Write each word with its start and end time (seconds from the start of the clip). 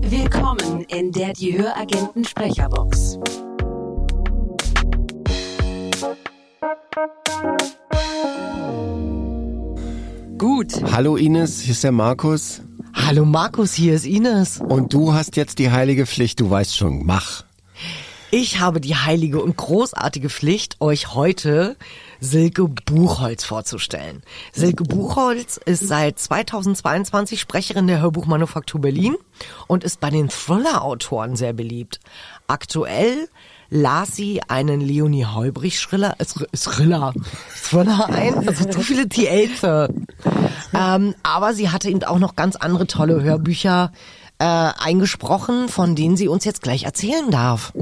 Willkommen 0.00 0.84
in 0.88 1.12
der 1.12 1.34
Die 1.34 1.58
Höragenten 1.58 2.24
Sprecherbox. 2.24 3.18
Gut. 10.38 10.72
Hallo 10.90 11.16
Ines, 11.16 11.60
hier 11.60 11.72
ist 11.72 11.84
der 11.84 11.92
Markus. 11.92 12.62
Hallo 12.94 13.26
Markus, 13.26 13.74
hier 13.74 13.92
ist 13.92 14.06
Ines. 14.06 14.58
Und 14.58 14.94
du 14.94 15.12
hast 15.12 15.36
jetzt 15.36 15.58
die 15.58 15.70
heilige 15.70 16.06
Pflicht, 16.06 16.40
du 16.40 16.48
weißt 16.48 16.74
schon, 16.74 17.04
mach. 17.04 17.44
Ich 18.34 18.60
habe 18.60 18.80
die 18.80 18.96
heilige 18.96 19.42
und 19.42 19.58
großartige 19.58 20.30
Pflicht, 20.30 20.80
euch 20.80 21.12
heute 21.12 21.76
Silke 22.18 22.66
Buchholz 22.66 23.44
vorzustellen. 23.44 24.22
Silke 24.54 24.84
Buchholz 24.84 25.60
ist 25.62 25.86
seit 25.86 26.18
2022 26.18 27.38
Sprecherin 27.38 27.88
der 27.88 28.00
Hörbuchmanufaktur 28.00 28.80
Berlin 28.80 29.16
und 29.66 29.84
ist 29.84 30.00
bei 30.00 30.08
den 30.08 30.30
Thriller-Autoren 30.30 31.36
sehr 31.36 31.52
beliebt. 31.52 32.00
Aktuell 32.46 33.28
las 33.68 34.16
sie 34.16 34.40
einen 34.48 34.80
Leonie 34.80 35.26
Heubrich 35.26 35.78
Schriller, 35.78 36.14
äh, 36.18 36.24
Thriller, 36.56 37.12
Thriller 37.54 38.08
ein, 38.08 38.48
also 38.48 38.64
zu 38.64 38.80
viele 38.80 39.10
TLs. 39.10 39.90
Ähm, 40.74 41.14
aber 41.22 41.52
sie 41.52 41.68
hatte 41.68 41.90
eben 41.90 42.02
auch 42.04 42.18
noch 42.18 42.34
ganz 42.34 42.56
andere 42.56 42.86
tolle 42.86 43.22
Hörbücher 43.22 43.92
äh, 44.38 44.44
eingesprochen, 44.44 45.68
von 45.68 45.94
denen 45.94 46.16
sie 46.16 46.28
uns 46.28 46.46
jetzt 46.46 46.62
gleich 46.62 46.84
erzählen 46.84 47.30
darf. 47.30 47.74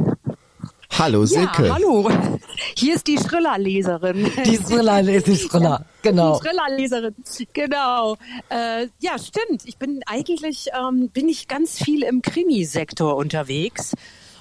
Hallo 1.00 1.24
Silke. 1.24 1.66
Ja, 1.66 1.74
hallo. 1.76 2.10
Hier 2.76 2.94
ist 2.94 3.06
die 3.06 3.16
Schriller-Leserin. 3.16 4.30
Die 4.44 4.58
Thriller, 4.58 5.02
die 5.02 5.20
Thriller, 5.48 5.86
genau. 6.02 6.38
Die 6.38 6.46
Schriller-Leserin, 6.46 7.14
genau. 7.54 8.18
Äh, 8.50 8.88
ja, 8.98 9.18
stimmt. 9.18 9.62
Ich 9.64 9.78
bin 9.78 10.02
eigentlich, 10.04 10.66
ähm, 10.78 11.08
bin 11.08 11.30
ich 11.30 11.48
ganz 11.48 11.82
viel 11.82 12.02
im 12.02 12.20
Krimi-Sektor 12.20 13.16
unterwegs 13.16 13.94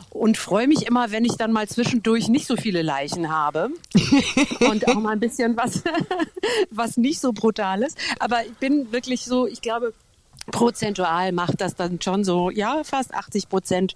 und 0.10 0.38
freue 0.38 0.68
mich 0.68 0.86
immer, 0.86 1.12
wenn 1.12 1.24
ich 1.24 1.38
dann 1.38 1.54
mal 1.54 1.70
zwischendurch 1.70 2.28
nicht 2.28 2.46
so 2.46 2.58
viele 2.58 2.82
Leichen 2.82 3.30
habe 3.30 3.70
und 4.60 4.86
auch 4.90 4.96
mal 4.96 5.14
ein 5.14 5.22
bisschen 5.22 5.56
was, 5.56 5.82
was 6.72 6.98
nicht 6.98 7.22
so 7.22 7.32
brutal 7.32 7.84
ist. 7.84 7.98
Aber 8.20 8.44
ich 8.46 8.58
bin 8.58 8.92
wirklich 8.92 9.24
so, 9.24 9.48
ich 9.48 9.62
glaube, 9.62 9.94
prozentual 10.52 11.32
macht 11.32 11.62
das 11.62 11.76
dann 11.76 12.02
schon 12.02 12.24
so, 12.24 12.50
ja, 12.50 12.84
fast 12.84 13.14
80 13.14 13.50
Prozent 13.50 13.94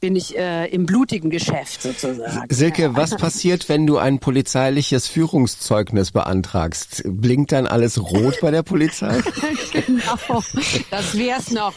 bin 0.00 0.16
ich 0.16 0.36
äh, 0.36 0.66
im 0.66 0.86
blutigen 0.86 1.30
Geschäft 1.30 1.82
sozusagen. 1.82 2.52
Silke, 2.52 2.96
was 2.96 3.16
passiert, 3.16 3.68
wenn 3.68 3.86
du 3.86 3.98
ein 3.98 4.18
polizeiliches 4.18 5.06
Führungszeugnis 5.08 6.10
beantragst? 6.10 7.02
Blinkt 7.06 7.52
dann 7.52 7.66
alles 7.66 8.00
rot 8.00 8.38
bei 8.40 8.50
der 8.50 8.62
Polizei? 8.62 9.20
genau, 9.72 10.42
das 10.90 11.16
wär's 11.16 11.50
noch. 11.50 11.74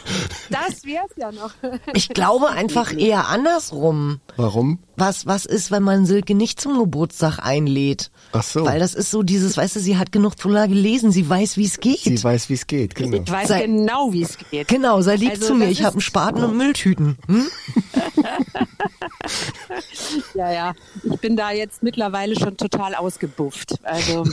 Das 0.50 0.84
wär's 0.84 1.10
ja 1.16 1.32
noch. 1.32 1.52
Ich 1.94 2.08
glaube 2.08 2.50
einfach 2.50 2.92
eher 2.92 3.28
andersrum. 3.28 4.20
Warum? 4.36 4.78
Was, 4.96 5.26
was 5.26 5.44
ist, 5.44 5.70
wenn 5.70 5.82
man 5.82 6.06
Silke 6.06 6.34
nicht 6.34 6.60
zum 6.60 6.78
Geburtstag 6.78 7.38
einlädt? 7.40 8.10
Ach 8.32 8.42
so. 8.42 8.64
Weil 8.64 8.78
das 8.78 8.94
ist 8.94 9.10
so 9.10 9.22
dieses, 9.22 9.56
weißt 9.56 9.76
du, 9.76 9.80
sie 9.80 9.96
hat 9.96 10.12
genug 10.12 10.36
Thriller 10.36 10.68
gelesen, 10.68 11.10
sie 11.10 11.28
weiß, 11.28 11.56
wie 11.56 11.64
es 11.64 11.80
geht. 11.80 12.00
Sie 12.02 12.22
weiß, 12.22 12.48
wie 12.48 12.54
es 12.54 12.66
geht, 12.66 12.94
genau. 12.94 13.22
Ich 13.24 13.30
weiß 13.30 13.48
Sei- 13.48 13.66
genau, 13.66 14.12
wie 14.12 14.22
es 14.22 14.38
geht. 14.38 14.68
Genau, 14.68 15.00
sei 15.02 15.16
lieb 15.16 15.30
Also 15.30 15.46
zu 15.46 15.54
mir, 15.54 15.68
ich 15.68 15.82
habe 15.82 15.94
einen 15.94 16.00
Spaten 16.00 16.44
und 16.44 16.56
Mülltüten. 16.56 17.16
Hm? 17.26 17.46
Ja, 20.34 20.52
ja. 20.52 20.74
Ich 21.02 21.18
bin 21.20 21.36
da 21.36 21.50
jetzt 21.50 21.82
mittlerweile 21.82 22.38
schon 22.38 22.56
total 22.56 22.94
ausgebufft. 22.94 23.74
Also 23.82 24.24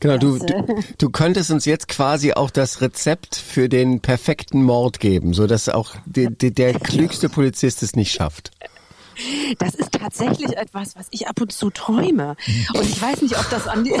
Genau, 0.00 0.16
du, 0.16 0.36
äh, 0.36 0.46
du, 0.46 0.82
du 0.98 1.10
könntest 1.10 1.50
uns 1.50 1.64
jetzt 1.64 1.88
quasi 1.88 2.32
auch 2.32 2.50
das 2.50 2.80
Rezept 2.80 3.34
für 3.34 3.68
den 3.68 4.00
perfekten 4.00 4.62
Mord 4.62 5.00
geben, 5.00 5.34
so 5.34 5.46
dass 5.46 5.68
auch 5.68 5.94
die, 6.06 6.28
die, 6.30 6.54
der 6.54 6.74
klügste 6.74 7.28
Polizist 7.28 7.82
es 7.82 7.96
nicht 7.96 8.12
schafft. 8.12 8.52
Das 9.58 9.74
ist 9.74 9.92
tatsächlich 9.92 10.56
etwas, 10.56 10.96
was 10.96 11.06
ich 11.10 11.28
ab 11.28 11.40
und 11.40 11.52
zu 11.52 11.70
träume. 11.70 12.36
Und 12.74 12.88
ich 12.88 13.00
weiß 13.00 13.22
nicht, 13.22 13.38
ob 13.38 13.48
das 13.50 13.66
an 13.68 13.84
die 13.84 13.94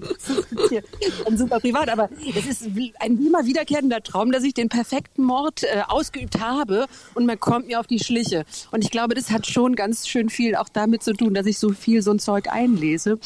das 0.00 0.44
dann 1.24 1.38
super 1.38 1.60
privat, 1.60 1.88
aber 1.88 2.08
es 2.36 2.46
ist 2.46 2.62
ein 3.00 3.18
immer 3.26 3.44
wiederkehrender 3.44 4.02
Traum, 4.02 4.32
dass 4.32 4.44
ich 4.44 4.54
den 4.54 4.68
perfekten 4.68 5.24
Mord 5.24 5.62
äh, 5.64 5.82
ausgeübt 5.86 6.40
habe 6.40 6.86
und 7.14 7.26
man 7.26 7.38
kommt 7.38 7.66
mir 7.66 7.80
auf 7.80 7.86
die 7.86 7.98
Schliche. 7.98 8.44
Und 8.70 8.84
ich 8.84 8.90
glaube, 8.90 9.14
das 9.14 9.30
hat 9.30 9.46
schon 9.46 9.74
ganz 9.74 10.06
schön 10.08 10.30
viel 10.30 10.54
auch 10.56 10.68
damit 10.68 11.02
zu 11.02 11.12
tun, 11.12 11.34
dass 11.34 11.46
ich 11.46 11.58
so 11.58 11.70
viel 11.70 12.02
so 12.02 12.12
ein 12.12 12.18
Zeug 12.18 12.48
einlese. 12.50 13.18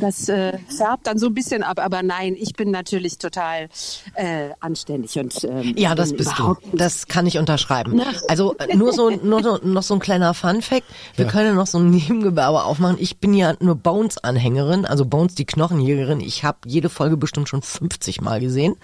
Das 0.00 0.28
äh, 0.28 0.58
färbt 0.68 1.06
dann 1.06 1.18
so 1.18 1.26
ein 1.26 1.34
bisschen 1.34 1.62
ab. 1.62 1.78
Aber 1.78 2.02
nein, 2.02 2.36
ich 2.38 2.54
bin 2.54 2.70
natürlich 2.70 3.18
total 3.18 3.68
äh, 4.14 4.50
anständig 4.60 5.18
und 5.18 5.44
ähm, 5.44 5.74
Ja, 5.76 5.94
das 5.94 6.12
bist 6.12 6.32
du. 6.38 6.56
Das 6.72 7.06
kann 7.06 7.26
ich 7.26 7.38
unterschreiben. 7.38 8.00
Also 8.28 8.54
äh, 8.58 8.76
nur 8.76 8.92
so, 8.92 9.10
nur 9.10 9.42
so, 9.42 9.58
noch 9.62 9.82
so 9.82 9.94
ein 9.94 10.00
kleiner 10.12 10.34
Fun-Fact. 10.34 10.84
Wir 11.16 11.26
können 11.26 11.54
noch 11.56 11.66
so 11.66 11.78
ein 11.78 11.90
Nebengewerbe 11.90 12.64
aufmachen. 12.64 12.96
Ich 13.00 13.16
bin 13.16 13.32
ja 13.32 13.54
nur 13.60 13.76
Bones-Anhängerin, 13.76 14.84
also 14.84 15.06
Bones 15.06 15.34
die 15.34 15.46
Knochenjägerin. 15.46 16.20
Ich 16.20 16.44
habe 16.44 16.58
jede 16.66 16.90
Folge 16.90 17.16
bestimmt 17.16 17.48
schon 17.48 17.62
50 17.62 18.20
Mal 18.20 18.38
gesehen. 18.40 18.76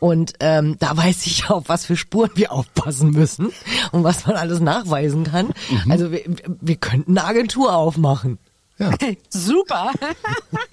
Und 0.00 0.32
ähm, 0.40 0.76
da 0.78 0.96
weiß 0.96 1.26
ich 1.26 1.50
auf 1.50 1.64
was 1.68 1.84
für 1.84 1.96
Spuren 1.96 2.30
wir 2.34 2.50
aufpassen 2.50 3.10
müssen 3.10 3.52
und 3.92 4.04
was 4.04 4.26
man 4.26 4.36
alles 4.36 4.60
nachweisen 4.60 5.24
kann. 5.24 5.50
Also 5.90 6.10
wir, 6.10 6.22
wir 6.46 6.76
könnten 6.76 7.18
eine 7.18 7.26
Agentur 7.26 7.74
aufmachen. 7.76 8.38
super. 9.28 9.92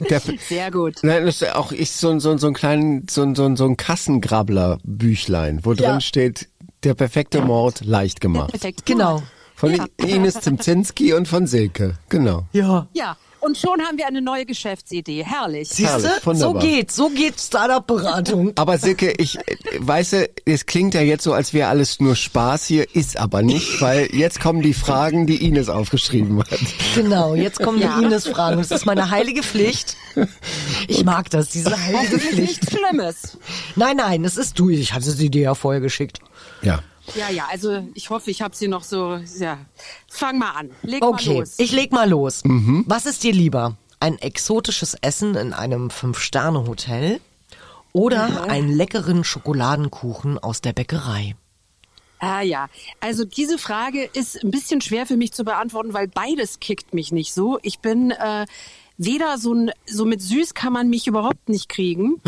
Der, 0.10 0.22
Sehr 0.22 0.72
gut. 0.72 0.96
Nein, 1.04 1.26
das 1.26 1.42
ist 1.42 1.54
auch 1.54 1.72
ich 1.74 1.92
so, 1.92 2.18
so, 2.20 2.38
so 2.38 2.48
ein 2.48 2.54
kleinen, 2.54 3.06
so, 3.10 3.36
so, 3.36 3.54
so 3.56 3.66
ein 3.66 3.76
Kassengrabbler-Büchlein, 3.78 5.60
wo 5.64 5.74
drin 5.74 5.84
Ja. 5.84 6.02
steht, 6.02 6.48
der 6.84 6.94
perfekte 6.96 7.42
Mord 7.42 7.82
leicht 7.86 8.22
gemacht. 8.22 8.52
Perfekt. 8.52 8.86
Genau. 8.86 9.22
Von 9.62 9.76
Ja. 9.76 9.86
Ines 9.98 10.42
Zimzinski 10.42 11.14
und 11.14 11.28
von 11.28 11.46
Silke, 11.46 11.94
genau. 12.10 12.46
Ja. 12.52 12.88
Ja, 12.94 13.16
und 13.42 13.60
schon 13.60 13.80
haben 13.82 13.96
wir 14.00 14.08
eine 14.08 14.20
neue 14.20 14.44
Geschäftsidee. 14.48 15.24
Herrlich. 15.24 15.70
Siehst 15.70 16.00
du? 16.26 16.34
So 16.34 16.54
geht, 16.54 16.92
so 16.92 17.10
geht 17.10 17.40
Startup-Beratung. 17.40 18.54
Aber 18.56 18.80
Silke, 18.80 19.14
ich 19.20 19.38
weiße, 19.78 20.30
es 20.46 20.66
klingt 20.66 20.96
ja 20.96 21.02
jetzt 21.02 21.24
so, 21.24 21.34
als 21.34 21.54
wäre 21.54 21.70
alles 21.70 22.00
nur 22.00 22.16
Spaß 22.16 22.66
hier, 22.66 22.88
ist 22.96 23.18
aber 23.18 23.44
nicht, 23.44 23.80
weil 23.82 24.08
jetzt 24.16 24.40
kommen 24.40 24.64
die 24.64 24.74
Fragen, 24.74 25.28
die 25.28 25.46
Ines 25.46 25.70
aufgeschrieben 25.70 26.40
hat. 26.40 26.60
Genau, 26.96 27.36
jetzt 27.36 27.60
kommen 27.62 27.80
Ja. 27.80 28.00
die 28.00 28.06
Ines-Fragen. 28.06 28.58
Das 28.58 28.72
ist 28.72 28.88
meine 28.88 29.12
heilige 29.12 29.44
Pflicht. 29.44 29.96
Ich 30.88 31.06
mag 31.06 31.30
das, 31.30 31.50
diese 31.50 31.70
heilige 31.80 32.16
Das 32.16 32.24
ist 32.24 32.30
Pflicht. 32.34 32.64
nichts 32.64 32.68
Schlimmes. 32.76 33.38
Nein, 33.76 33.98
nein, 33.98 34.24
das 34.24 34.38
ist 34.38 34.58
du. 34.58 34.70
Ich 34.70 34.92
hatte 34.94 35.12
sie 35.12 35.30
dir 35.30 35.42
ja 35.44 35.54
vorher 35.56 35.82
geschickt. 35.82 36.18
Ja. 36.64 36.80
Ja, 37.16 37.30
ja, 37.30 37.48
also 37.52 37.88
ich 37.94 38.10
hoffe, 38.10 38.32
ich 38.32 38.42
habe 38.42 38.56
sie 38.56 38.68
noch 38.68 38.84
so. 38.84 39.20
Ja, 39.38 39.58
fang 40.08 40.38
mal 40.38 40.52
an. 40.52 40.72
Leg 40.84 41.02
mal 41.02 41.10
Okay, 41.10 41.40
los. 41.40 41.56
ich 41.58 41.72
leg 41.72 41.92
mal 41.92 42.10
los. 42.10 42.44
Was 42.86 43.06
ist 43.06 43.24
dir 43.24 43.34
lieber? 43.34 43.76
Ein 44.00 44.18
exotisches 44.18 44.96
Essen 45.02 45.36
in 45.36 45.54
einem 45.54 45.90
Fünf-Sterne-Hotel 45.90 47.20
oder 47.94 48.50
einen 48.50 48.72
leckeren 48.72 49.24
Schokoladenkuchen 49.24 50.40
aus 50.40 50.62
der 50.62 50.74
Bäckerei? 50.74 51.36
Ah 52.20 52.42
ja, 52.42 52.68
also 53.00 53.26
diese 53.26 53.58
Frage 53.58 54.04
ist 54.04 54.44
ein 54.44 54.52
bisschen 54.52 54.80
schwer 54.82 55.08
für 55.08 55.18
mich 55.18 55.34
zu 55.34 55.44
beantworten, 55.44 55.94
weil 55.94 56.08
beides 56.08 56.60
kickt 56.60 56.94
mich 56.94 57.12
nicht 57.12 57.34
so. 57.34 57.58
Ich 57.64 57.80
bin 57.80 58.12
äh, 58.12 58.46
weder 59.04 59.38
so 59.38 59.54
ein 59.54 59.72
so 59.86 60.06
mit 60.06 60.22
süß 60.22 60.54
kann 60.54 60.74
man 60.74 60.90
mich 60.90 61.08
überhaupt 61.08 61.50
nicht 61.50 61.70
kriegen 61.70 62.22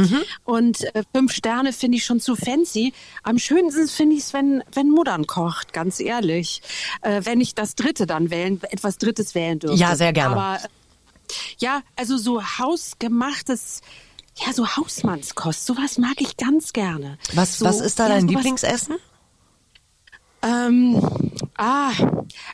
und 0.44 0.84
äh, 0.96 1.04
fünf 1.14 1.32
Sterne 1.34 1.72
finde 1.72 1.98
ich 1.98 2.06
schon 2.06 2.20
zu 2.20 2.36
fancy. 2.36 2.94
Am 3.22 3.38
schönsten 3.38 3.88
finde 3.88 4.16
ich 4.16 4.24
es, 4.24 4.34
wenn 4.34 4.64
wenn 4.74 4.90
Muttern 4.90 5.28
kocht, 5.28 5.72
ganz 5.74 6.00
ehrlich. 6.00 6.62
Äh, 7.02 7.22
wenn 7.26 7.42
ich 7.42 7.54
das 7.54 7.76
Dritte 7.76 8.06
dann 8.08 8.32
wählen, 8.32 8.60
etwas 8.72 8.98
Drittes 8.98 9.36
wählen 9.36 9.60
dürfte. 9.60 9.78
Ja, 9.80 9.96
sehr 9.96 10.14
gerne. 10.14 10.36
Aber 10.36 10.60
ja, 11.60 11.82
also 11.96 12.18
so 12.18 12.42
hausgemachtes. 12.44 13.82
Ja, 14.44 14.52
so 14.52 14.68
Hausmannskost, 14.68 15.64
sowas 15.68 16.00
mag 16.00 16.16
ich 16.20 16.38
ganz 16.38 16.74
gerne. 16.74 17.20
Was, 17.34 17.60
so, 17.60 17.66
was 17.66 17.80
ist 17.82 18.00
da 18.00 18.08
ja, 18.08 18.16
dein 18.16 18.22
sowas- 18.22 18.36
Lieblingsessen? 18.36 18.96
ähm, 20.42 21.02
ah, 21.58 21.92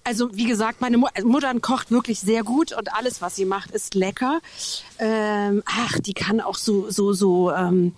also 0.03 0.29
wie 0.35 0.45
gesagt, 0.45 0.81
meine 0.81 0.97
Mu 0.97 1.07
Mutter 1.23 1.53
kocht 1.59 1.91
wirklich 1.91 2.19
sehr 2.19 2.43
gut 2.43 2.73
und 2.73 2.93
alles, 2.93 3.21
was 3.21 3.35
sie 3.35 3.45
macht, 3.45 3.71
ist 3.71 3.95
lecker. 3.95 4.39
Ähm, 4.97 5.63
ach, 5.65 5.99
die 5.99 6.13
kann 6.13 6.41
auch 6.41 6.55
so 6.55 6.89
so 6.89 7.13
so 7.13 7.51
ähm, 7.51 7.93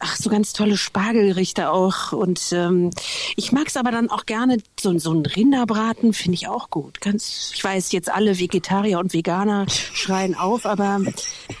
ach 0.00 0.16
so 0.16 0.30
ganz 0.30 0.52
tolle 0.52 0.76
Spargelgerichte 0.76 1.70
auch 1.70 2.12
und 2.12 2.52
ähm, 2.52 2.90
ich 3.36 3.52
mag 3.52 3.68
es 3.68 3.76
aber 3.76 3.90
dann 3.90 4.10
auch 4.10 4.26
gerne 4.26 4.58
so 4.78 4.96
so 4.98 5.12
ein 5.12 5.24
Rinderbraten 5.26 6.12
finde 6.12 6.34
ich 6.34 6.48
auch 6.48 6.70
gut. 6.70 7.00
Ganz, 7.00 7.52
ich 7.54 7.62
weiß 7.62 7.92
jetzt 7.92 8.10
alle 8.10 8.38
Vegetarier 8.38 8.98
und 8.98 9.12
Veganer 9.12 9.66
schreien 9.68 10.34
auf, 10.34 10.66
aber 10.66 11.00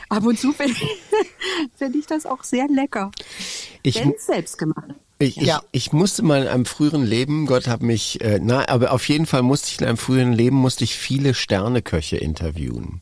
ab 0.08 0.24
und 0.24 0.38
zu 0.38 0.52
finde 0.52 0.74
find 1.76 1.96
ich 1.96 2.06
das 2.06 2.26
auch 2.26 2.44
sehr 2.44 2.68
lecker. 2.68 3.10
Ich, 3.82 3.96
Wenn 3.96 4.12
es 4.12 4.26
selbst 4.26 4.58
gemacht. 4.58 4.94
Ist. 5.18 5.28
Ich, 5.28 5.36
ich, 5.38 5.46
Ja. 5.46 5.62
ich 5.72 5.92
musste 5.92 6.22
mal 6.22 6.42
in 6.42 6.48
einem 6.48 6.64
früheren 6.64 7.04
Leben, 7.04 7.46
Gott 7.46 7.66
hat 7.68 7.82
mich, 7.82 8.20
äh, 8.20 8.40
na, 8.42 8.68
aber 8.68 8.92
auf 8.92 9.08
jeden 9.08 9.26
Fall 9.26 9.42
musste 9.42 9.68
ich 9.70 9.80
in 9.80 9.86
einem 9.86 9.96
früheren 9.96 10.32
Leben, 10.32 10.56
musste 10.56 10.84
ich 10.84 10.94
viele 10.96 11.34
Sterneköche 11.34 12.16
interviewen. 12.16 13.00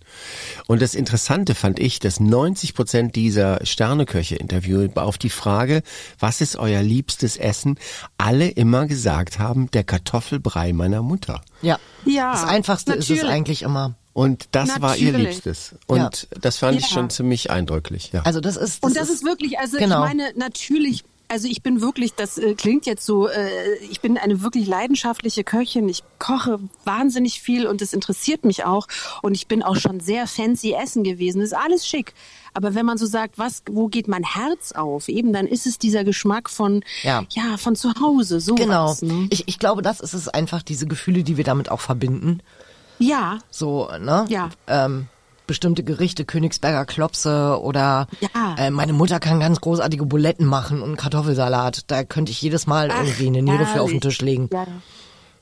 Und 0.67 0.83
das 0.83 0.95
Interessante 0.95 1.55
fand 1.55 1.79
ich, 1.79 1.99
dass 1.99 2.21
90 2.21 2.75
Prozent 2.75 3.17
dieser 3.17 3.65
Sterneköche 3.65 4.37
interviewen 4.37 4.97
auf 4.97 5.19
die 5.19 5.31
Frage, 5.31 5.83
was 6.19 6.41
ist 6.41 6.57
euer 6.57 6.83
liebstes 6.83 7.37
Essen, 7.37 7.79
alle 8.19 8.49
immer 8.49 8.87
gesagt 8.87 9.39
haben, 9.39 9.71
der 9.71 9.85
Kartoffelbrei 9.85 10.73
meiner 10.73 11.03
Mutter. 11.03 11.41
Ja. 11.63 11.79
Ja, 12.05 12.33
Das 12.33 12.45
Einfachste 12.45 12.93
ist 12.93 13.05
es 13.05 13.17
natürlich. 13.17 13.31
eigentlich 13.33 13.63
immer. 13.63 13.95
Und 14.15 14.49
das 14.53 14.81
war 14.83 14.97
ihr 14.99 15.13
Natürlich. 15.13 15.37
Liebstes. 15.37 15.75
Und 15.87 15.99
Ja. 15.99 16.11
das 16.43 16.59
fand 16.59 16.77
ich 16.79 16.85
Ja. 16.89 16.93
schon 16.93 17.09
ziemlich 17.09 17.51
eindrücklich, 17.51 18.11
ja. 18.13 18.21
Also 18.23 18.41
das 18.41 18.57
ist. 18.59 18.83
Und 18.83 18.95
das 18.95 19.09
ist 19.09 19.25
wirklich, 19.25 19.59
also 19.59 19.79
genau. 19.79 20.03
ich 20.03 20.09
meine, 20.09 20.33
natürlich, 20.37 21.03
also 21.33 21.49
ich 21.49 21.63
bin 21.63 21.81
wirklich, 21.81 22.13
das 22.15 22.37
äh, 22.37 22.55
klingt 22.55 22.85
jetzt 22.85 23.07
so, 23.07 23.27
äh, 23.27 23.77
ich 23.91 24.03
bin 24.03 24.19
eine 24.19 24.43
wirklich 24.43 24.67
leidenschaftliche 24.67 25.45
Köchin. 25.45 25.89
Ich 25.89 26.03
koche 26.19 26.61
wahnsinnig 26.85 27.41
viel 27.41 27.67
und 27.67 27.81
es 27.81 27.95
interessiert 27.95 28.45
mich 28.45 28.67
auch. 28.67 28.87
Und 29.23 29.35
ich 29.35 29.47
bin 29.49 29.63
auch 29.63 29.77
schon 29.77 29.99
sehr 30.01 30.27
fancy 30.27 30.75
essen 30.75 31.05
gewesen. 31.05 31.41
Das 31.41 31.49
ist 31.53 31.57
alles 31.57 31.87
schick. 31.87 32.13
Aber 32.53 32.75
wenn 32.75 32.85
man 32.85 32.99
so 32.99 33.07
sagt, 33.07 33.39
was, 33.39 33.63
wo 33.71 33.89
geht 33.89 34.09
mein 34.09 34.25
Herz 34.25 34.73
auf? 34.73 35.09
Eben, 35.09 35.33
dann 35.33 35.47
ist 35.47 35.67
es 35.67 35.79
dieser 35.79 36.05
Geschmack 36.05 36.51
von, 36.51 36.85
Ja. 37.03 37.25
ja, 37.31 37.57
von 37.57 37.77
zu 37.77 37.95
Hause, 37.99 38.39
sowas. 38.41 39.01
Genau. 39.01 39.21
Ne? 39.21 39.29
Ich, 39.31 39.49
ich 39.49 39.59
glaube, 39.59 39.81
das 39.81 40.01
ist 40.01 40.13
es 40.13 40.29
einfach, 40.29 40.63
diese 40.63 40.87
Gefühle, 40.87 41.23
die 41.25 41.39
wir 41.39 41.45
damit 41.45 41.71
auch 41.71 41.81
verbinden. 41.81 42.41
Ja, 42.99 43.39
So, 43.51 43.89
ne? 43.99 44.27
Ja. 44.29 44.51
Ähm, 44.67 45.09
bestimmte 45.47 45.83
Gerichte, 45.85 46.25
Königsberger 46.25 46.85
Klopse 46.87 47.59
oder 47.61 48.07
Ja. 48.21 48.55
äh, 48.59 48.71
meine 48.71 48.93
Mutter 48.93 49.21
kann 49.21 49.41
ganz 49.41 49.61
großartige 49.61 50.07
Buletten 50.07 50.47
machen 50.47 50.79
und 50.83 50.89
einen 50.89 50.97
Kartoffelsalat. 50.97 51.85
Da 51.91 52.05
könnte 52.05 52.33
ich 52.33 52.41
jedes 52.43 52.67
Mal 52.67 52.89
irgendwie 52.91 53.27
eine 53.27 53.43
Niere 53.43 53.67
für 53.67 53.83
auf 53.83 53.91
den. 53.91 54.01
Tisch 54.01 54.21
legen. 54.21 54.49
ja, 54.53 54.67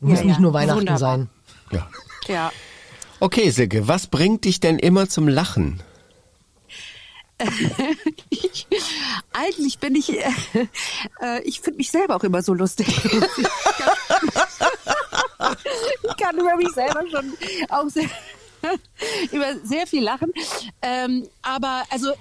Muss 0.00 0.18
Ja, 0.20 0.24
nicht 0.24 0.34
ja. 0.36 0.40
nur 0.40 0.52
Weihnachten 0.52 0.80
Wunderbar. 0.80 0.98
sein. 0.98 1.28
ja. 1.70 1.88
ja. 2.28 2.52
Okay, 3.22 3.50
Silke, 3.50 3.86
was 3.86 4.06
bringt 4.06 4.44
dich 4.46 4.60
denn 4.60 4.78
immer 4.78 5.08
zum 5.08 5.28
Lachen? 5.28 5.82
Ich, 8.30 8.66
eigentlich 9.32 9.78
bin 9.78 9.94
ich, 9.94 10.10
äh, 10.12 10.22
äh, 11.22 11.40
ich 11.44 11.60
finde 11.60 11.78
mich 11.78 11.90
selber 11.90 12.16
auch 12.16 12.24
immer 12.24 12.42
so 12.42 12.52
lustig. 12.54 12.86
ich 16.02 16.16
kann 16.16 16.36
über 16.38 16.56
mich 16.56 16.70
selber 16.74 17.02
schon 17.10 17.32
auch 17.70 17.88
sehr, 17.88 18.08
über 19.32 19.56
sehr 19.64 19.86
viel 19.86 20.02
lachen. 20.02 20.32
Ähm, 20.82 21.26
aber 21.42 21.82
also 21.90 22.12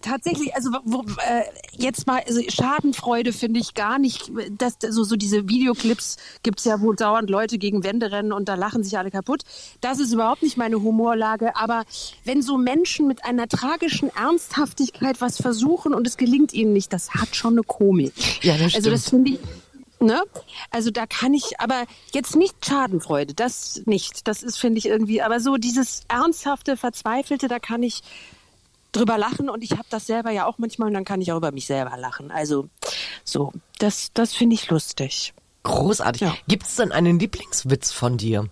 tatsächlich, 0.00 0.54
also 0.54 0.70
wo, 0.84 1.02
äh, 1.02 1.42
jetzt 1.72 2.06
mal, 2.06 2.22
also 2.26 2.40
Schadenfreude 2.48 3.32
finde 3.32 3.60
ich 3.60 3.74
gar 3.74 3.98
nicht, 3.98 4.30
dass 4.56 4.76
so, 4.90 5.04
so 5.04 5.16
diese 5.16 5.48
Videoclips 5.48 6.16
gibt's 6.42 6.64
ja, 6.64 6.80
wo 6.80 6.92
dauernd 6.92 7.30
Leute 7.30 7.58
gegen 7.58 7.84
Wände 7.84 8.12
rennen 8.12 8.32
und 8.32 8.48
da 8.48 8.54
lachen 8.54 8.84
sich 8.84 8.98
alle 8.98 9.10
kaputt. 9.10 9.42
Das 9.80 9.98
ist 9.98 10.12
überhaupt 10.12 10.42
nicht 10.42 10.56
meine 10.56 10.82
Humorlage, 10.82 11.56
aber 11.56 11.84
wenn 12.24 12.42
so 12.42 12.56
Menschen 12.56 13.06
mit 13.06 13.24
einer 13.24 13.48
tragischen 13.48 14.10
Ernsthaftigkeit 14.14 15.20
was 15.20 15.36
versuchen 15.40 15.94
und 15.94 16.06
es 16.06 16.16
gelingt 16.16 16.52
ihnen 16.52 16.72
nicht, 16.72 16.92
das 16.92 17.10
hat 17.10 17.34
schon 17.34 17.54
eine 17.54 17.62
Komik. 17.62 18.12
Ja, 18.44 18.56
das 18.56 18.74
Also 18.74 18.90
das 18.90 19.06
stimmt. 19.06 19.28
finde 19.28 19.42
ich, 19.42 19.48
Ne? 20.00 20.22
Also 20.70 20.90
da 20.90 21.06
kann 21.06 21.34
ich, 21.34 21.58
aber 21.58 21.84
jetzt 22.12 22.36
nicht 22.36 22.64
Schadenfreude, 22.64 23.34
das 23.34 23.82
nicht. 23.86 24.28
Das 24.28 24.42
ist, 24.42 24.58
finde 24.58 24.78
ich, 24.78 24.86
irgendwie, 24.86 25.22
aber 25.22 25.40
so 25.40 25.56
dieses 25.56 26.02
ernsthafte, 26.08 26.76
verzweifelte, 26.76 27.48
da 27.48 27.58
kann 27.58 27.82
ich 27.82 28.02
drüber 28.92 29.18
lachen 29.18 29.50
und 29.50 29.62
ich 29.62 29.72
habe 29.72 29.86
das 29.90 30.06
selber 30.06 30.30
ja 30.30 30.46
auch 30.46 30.58
manchmal 30.58 30.88
und 30.88 30.94
dann 30.94 31.04
kann 31.04 31.20
ich 31.20 31.32
auch 31.32 31.36
über 31.36 31.52
mich 31.52 31.66
selber 31.66 31.96
lachen. 31.96 32.30
Also 32.30 32.68
so, 33.24 33.52
das, 33.78 34.10
das 34.14 34.34
finde 34.34 34.54
ich 34.54 34.70
lustig. 34.70 35.34
Großartig. 35.64 36.22
Ja. 36.22 36.34
Gibt's 36.46 36.76
denn 36.76 36.92
einen 36.92 37.18
Lieblingswitz 37.18 37.92
von 37.92 38.16
dir? 38.16 38.48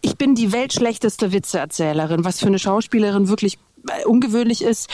Ich 0.00 0.16
bin 0.16 0.34
die 0.34 0.50
weltschlechteste 0.50 1.32
Witzeerzählerin, 1.32 2.24
was 2.24 2.40
für 2.40 2.46
eine 2.46 2.58
Schauspielerin 2.58 3.28
wirklich 3.28 3.58
ungewöhnlich 4.06 4.62
ist. 4.62 4.88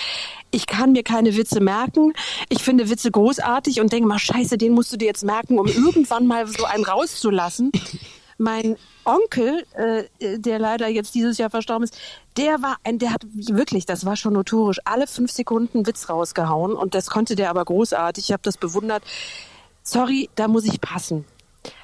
Ich 0.50 0.66
kann 0.66 0.92
mir 0.92 1.02
keine 1.02 1.36
Witze 1.36 1.60
merken. 1.60 2.12
Ich 2.48 2.62
finde 2.62 2.88
Witze 2.88 3.10
großartig 3.10 3.80
und 3.80 3.92
denke 3.92 4.08
mal, 4.08 4.18
scheiße, 4.18 4.56
den 4.56 4.72
musst 4.72 4.92
du 4.92 4.96
dir 4.96 5.06
jetzt 5.06 5.24
merken, 5.24 5.58
um 5.58 5.66
irgendwann 5.66 6.26
mal 6.26 6.46
so 6.46 6.64
einen 6.64 6.84
rauszulassen. 6.84 7.70
Mein 8.38 8.76
Onkel, 9.04 9.66
äh, 9.74 10.38
der 10.38 10.58
leider 10.58 10.86
jetzt 10.88 11.14
dieses 11.14 11.38
Jahr 11.38 11.50
verstorben 11.50 11.84
ist, 11.84 11.98
der 12.36 12.62
war 12.62 12.76
ein, 12.84 12.98
der 12.98 13.12
hat 13.12 13.26
wirklich, 13.32 13.84
das 13.84 14.04
war 14.04 14.16
schon 14.16 14.34
notorisch, 14.34 14.78
alle 14.84 15.06
fünf 15.06 15.32
Sekunden 15.32 15.86
Witz 15.86 16.08
rausgehauen 16.08 16.72
und 16.72 16.94
das 16.94 17.10
konnte 17.10 17.34
der 17.34 17.50
aber 17.50 17.64
großartig. 17.64 18.26
Ich 18.26 18.32
habe 18.32 18.42
das 18.42 18.56
bewundert. 18.56 19.02
Sorry, 19.82 20.30
da 20.34 20.46
muss 20.46 20.64
ich 20.64 20.80
passen. 20.80 21.24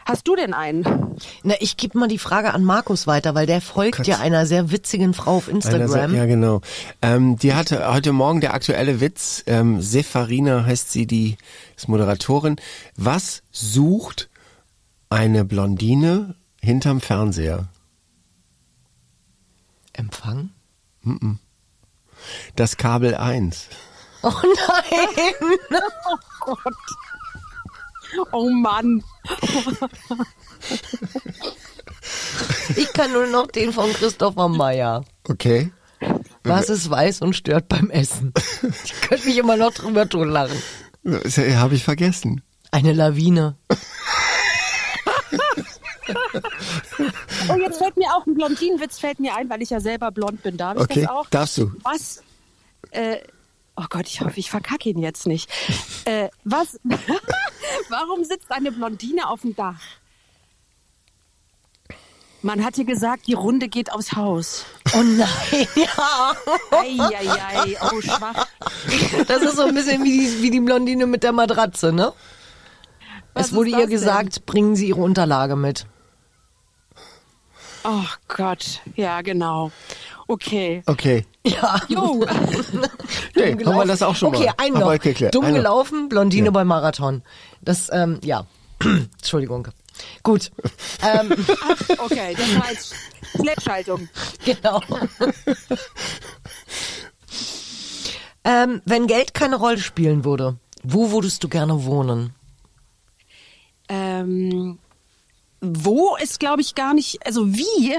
Hast 0.05 0.29
du 0.29 0.37
denn 0.37 0.53
einen? 0.55 1.17
Na, 1.43 1.55
ich 1.61 1.77
gebe 1.77 1.99
mal 1.99 2.09
die 2.09 2.19
Frage 2.19 2.53
an 2.53 2.63
Markus 2.65 3.07
weiter, 3.07 3.35
weil 3.35 3.47
der 3.47 3.61
folgt 3.61 4.07
ja 4.07 4.19
einer 4.19 4.45
sehr 4.47 4.71
witzigen 4.71 5.15
Frau 5.15 5.37
auf 5.37 5.49
Einer 5.49 5.57
Instagram. 5.57 5.89
sagt- 5.89 6.13
Ja, 6.13 6.27
genau. 6.27 6.61
Ähm, 7.03 7.37
die 7.39 7.55
hatte 7.55 7.91
heute 7.93 8.13
Morgen 8.13 8.41
der 8.41 8.53
aktuelle 8.55 9.01
Witz, 9.01 9.43
ähm, 9.47 9.81
Sefarina 9.81 10.65
heißt 10.67 10.93
sie, 10.93 11.07
die 11.07 11.37
ist 11.77 11.89
Moderatorin. 11.89 12.57
Was 12.97 13.43
sucht 13.51 14.29
eine 15.09 15.45
Blondine 15.45 16.35
hinterm 16.61 17.01
Fernseher? 17.01 17.69
Empfang? 19.93 20.51
Das 22.57 22.77
Kabel 22.77 23.15
1. 23.15 23.69
Oh 24.23 24.33
nein! 24.43 25.59
Oh 28.33 28.49
Mann. 28.49 29.03
Ich 32.77 32.93
kann 32.93 33.13
nur 33.13 33.27
noch 33.27 33.47
den 33.49 33.73
von 33.73 33.93
Christopher 33.93 34.49
Meyer. 34.49 35.05
Okay. 35.29 35.73
Was 36.43 36.69
ist 36.69 36.91
weiß 36.91 37.21
und 37.23 37.35
stört 37.35 37.69
beim 37.69 37.91
Essen? 37.91 38.33
Ich 38.85 39.01
könnte 39.01 39.27
mich 39.27 39.39
immer 39.39 39.57
noch 39.57 39.73
drüber 39.73 40.09
totlachen. 40.09 40.57
Das 41.03 41.37
habe 41.39 41.75
ich 41.75 41.85
vergessen. 41.85 42.43
Eine 42.71 42.93
Lawine. 42.93 43.57
Oh, 47.49 47.57
jetzt 47.57 47.79
fällt 47.79 47.97
mir 47.97 48.09
auch 48.15 48.27
ein 48.27 48.35
Blondinenwitz 48.35 48.99
fällt 48.99 49.21
mir 49.21 49.35
ein, 49.37 49.49
weil 49.51 49.63
ich 49.63 49.71
ja 49.71 49.81
selber 49.81 50.11
blond 50.11 50.43
bin. 50.43 50.57
Darf 50.57 50.77
ich 50.77 50.83
Okay, 50.83 51.01
das 51.03 51.11
auch? 51.11 51.27
darfst 51.31 51.59
du. 51.59 51.73
Was? 51.83 52.23
Äh, 52.91 53.19
oh 53.77 53.85
Gott, 53.91 54.07
ich 54.09 54.21
hoffe, 54.21 54.39
ich 54.41 54.51
verkacke 54.51 54.89
ihn 54.89 54.99
jetzt 54.99 55.27
nicht. 55.27 55.51
Äh, 56.05 56.29
was? 56.45 56.79
Warum 57.89 58.25
sitzt 58.25 58.51
eine 58.51 58.73
Blondine 58.73 59.29
auf 59.29 59.43
dem 59.43 59.55
Dach? 59.57 59.81
Man 62.43 62.63
hat 62.63 62.77
ihr 62.77 62.85
gesagt, 62.85 63.27
die 63.27 63.33
Runde 63.33 63.69
geht 63.69 63.91
aufs 63.91 64.13
Haus. 64.17 64.67
Oh 64.95 65.03
nein, 65.03 65.29
ja. 65.77 66.33
Eieiei, 66.71 67.77
oh 67.91 68.01
schwach. 68.03 68.47
Das 69.27 69.43
ist 69.43 69.57
so 69.57 69.63
ein 69.65 69.75
bisschen 69.75 70.05
wie 70.05 70.11
die, 70.19 70.43
wie 70.43 70.51
die 70.51 70.61
Blondine 70.61 71.07
mit 71.07 71.23
der 71.23 71.33
Matratze, 71.33 71.91
ne? 71.91 72.13
Was 73.33 73.47
es 73.47 73.55
wurde 73.55 73.71
ihr 73.71 73.77
das 73.77 73.83
denn? 73.85 73.91
gesagt, 73.91 74.45
bringen 74.47 74.77
Sie 74.77 74.89
Ihre 74.89 75.01
Unterlage 75.01 75.57
mit. 75.57 75.87
Oh 77.83 78.05
Gott, 78.29 78.81
ja 78.95 79.23
genau. 79.23 79.73
Okay. 80.27 80.83
Okay. 80.87 81.25
Ja. 81.47 81.79
Jo. 81.89 82.25
Nee, 83.37 83.53
haben 83.67 83.77
wir 83.77 83.85
das 83.85 84.01
auch 84.03 84.17
schon 84.17 84.35
okay, 84.35 84.47
mal. 84.47 84.55
ein 84.57 84.73
noch. 84.73 84.99
geklärt. 84.99 85.35
Dumm 85.35 85.45
Ein 85.45 85.53
noch. 85.53 85.59
gelaufen, 85.59 86.09
Blondine 86.09 86.47
Ja. 86.47 86.51
beim 86.53 86.67
Marathon. 86.67 87.23
Das, 87.61 87.91
ähm, 87.93 88.19
ja. 88.25 88.47
Entschuldigung. 88.81 89.69
Gut. 90.23 90.51
ähm, 91.03 91.31
Okay, 91.99 92.35
das 92.37 92.57
war 92.59 92.71
jetzt 92.73 92.95
Schleppschaltung. 93.39 94.09
genau. 94.45 94.81
ähm, 98.45 98.83
wenn 98.85 99.07
Geld 99.07 99.35
keine 99.35 99.57
Rolle 99.57 99.79
spielen 99.79 100.25
würde, 100.25 100.57
wo 100.83 101.11
würdest 101.13 101.45
du 101.45 101.49
gerne 101.49 101.85
wohnen? 101.85 102.35
Ähm, 103.89 104.79
wo 105.61 106.17
ist, 106.17 106.41
glaube 106.41 106.63
ich, 106.63 106.75
gar 106.75 106.95
nicht, 106.95 107.25
also 107.27 107.53
wie, 107.55 107.99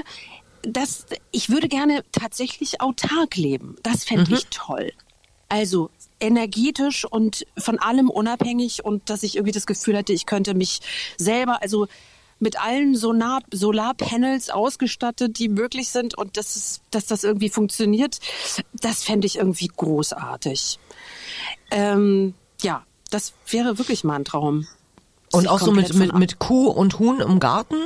das, 0.66 1.06
ich 1.30 1.50
würde 1.50 1.68
gerne 1.68 2.04
tatsächlich 2.12 2.80
autark 2.80 3.36
leben. 3.36 3.76
Das 3.82 4.04
fände 4.04 4.34
ich 4.34 4.46
toll. 4.50 4.92
Also 5.48 5.90
energetisch 6.18 7.04
und 7.04 7.46
von 7.56 7.78
allem 7.78 8.10
unabhängig 8.10 8.84
und 8.84 9.08
dass 9.10 9.22
ich 9.22 9.36
irgendwie 9.36 9.52
das 9.52 9.66
Gefühl 9.66 9.96
hätte, 9.96 10.12
ich 10.12 10.26
könnte 10.26 10.54
mich 10.54 10.80
selber, 11.18 11.62
also 11.62 11.86
mit 12.38 12.60
allen 12.60 12.96
Sonar 12.96 13.40
Solarpanels 13.52 14.50
ausgestattet, 14.50 15.38
die 15.38 15.48
möglich 15.48 15.88
sind 15.88 16.16
und 16.16 16.36
dass, 16.36 16.56
es, 16.56 16.80
dass 16.90 17.06
das 17.06 17.24
irgendwie 17.24 17.48
funktioniert, 17.48 18.18
das 18.72 19.04
fände 19.04 19.26
ich 19.26 19.36
irgendwie 19.36 19.70
großartig. 19.74 20.78
Ähm, 21.70 22.34
ja, 22.60 22.84
das 23.10 23.32
wäre 23.48 23.78
wirklich 23.78 24.04
mal 24.04 24.16
ein 24.16 24.24
Traum. 24.24 24.66
Und 25.32 25.48
auch 25.48 25.60
so 25.60 25.72
mit, 25.72 25.94
mit, 25.94 26.14
mit 26.14 26.38
Kuh 26.38 26.68
und 26.68 26.98
Huhn 26.98 27.20
im 27.20 27.40
Garten? 27.40 27.76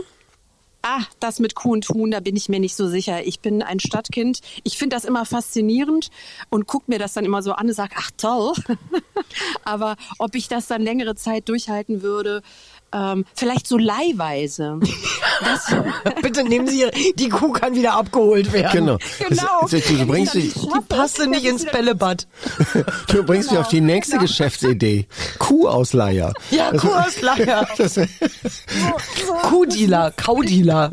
Ah, 0.82 1.02
das 1.20 1.40
mit 1.40 1.54
Kuh 1.54 1.72
und 1.72 1.88
Huhn, 1.90 2.10
da 2.10 2.20
bin 2.20 2.36
ich 2.36 2.48
mir 2.48 2.58
nicht 2.58 2.74
so 2.74 2.88
sicher. 2.88 3.22
Ich 3.26 3.40
bin 3.40 3.62
ein 3.62 3.80
Stadtkind. 3.80 4.40
Ich 4.64 4.78
finde 4.78 4.96
das 4.96 5.04
immer 5.04 5.26
faszinierend 5.26 6.10
und 6.48 6.66
guck 6.66 6.88
mir 6.88 6.98
das 6.98 7.12
dann 7.12 7.26
immer 7.26 7.42
so 7.42 7.52
an 7.52 7.68
und 7.68 7.74
sag, 7.74 7.92
ach 7.96 8.10
toll. 8.16 8.54
Aber 9.64 9.96
ob 10.18 10.34
ich 10.34 10.48
das 10.48 10.68
dann 10.68 10.80
längere 10.80 11.14
Zeit 11.16 11.50
durchhalten 11.50 12.00
würde, 12.00 12.42
ähm, 12.92 13.24
vielleicht 13.34 13.66
so 13.66 13.78
leihweise. 13.78 14.80
Das, 15.42 15.74
Bitte 16.22 16.44
nehmen 16.44 16.66
Sie, 16.66 16.84
die 17.14 17.28
Kuh 17.28 17.52
kann 17.52 17.74
wieder 17.74 17.94
abgeholt 17.94 18.52
werden. 18.52 18.70
Genau. 18.72 18.98
genau. 19.26 19.60
Das, 19.62 19.70
du, 19.70 19.96
du 19.96 20.06
bringst, 20.06 20.34
ich 20.34 20.52
das 20.52 20.62
Die 20.62 20.68
schaffe, 20.68 20.82
passte 20.88 21.26
nicht 21.28 21.44
das 21.44 21.52
ins 21.52 21.64
ist 21.64 21.72
Bällebad. 21.72 22.26
du 23.08 23.22
bringst 23.24 23.50
mich 23.50 23.58
auf 23.58 23.68
die 23.68 23.80
nächste 23.80 24.18
Geschäftsidee. 24.18 25.06
Kuhausleiher. 25.38 26.34
Ja, 26.50 26.72
Kuhausleiher. 26.72 27.66
Das, 27.76 27.98
Kuhdealer, 29.42 30.12
Kaudealer. 30.12 30.92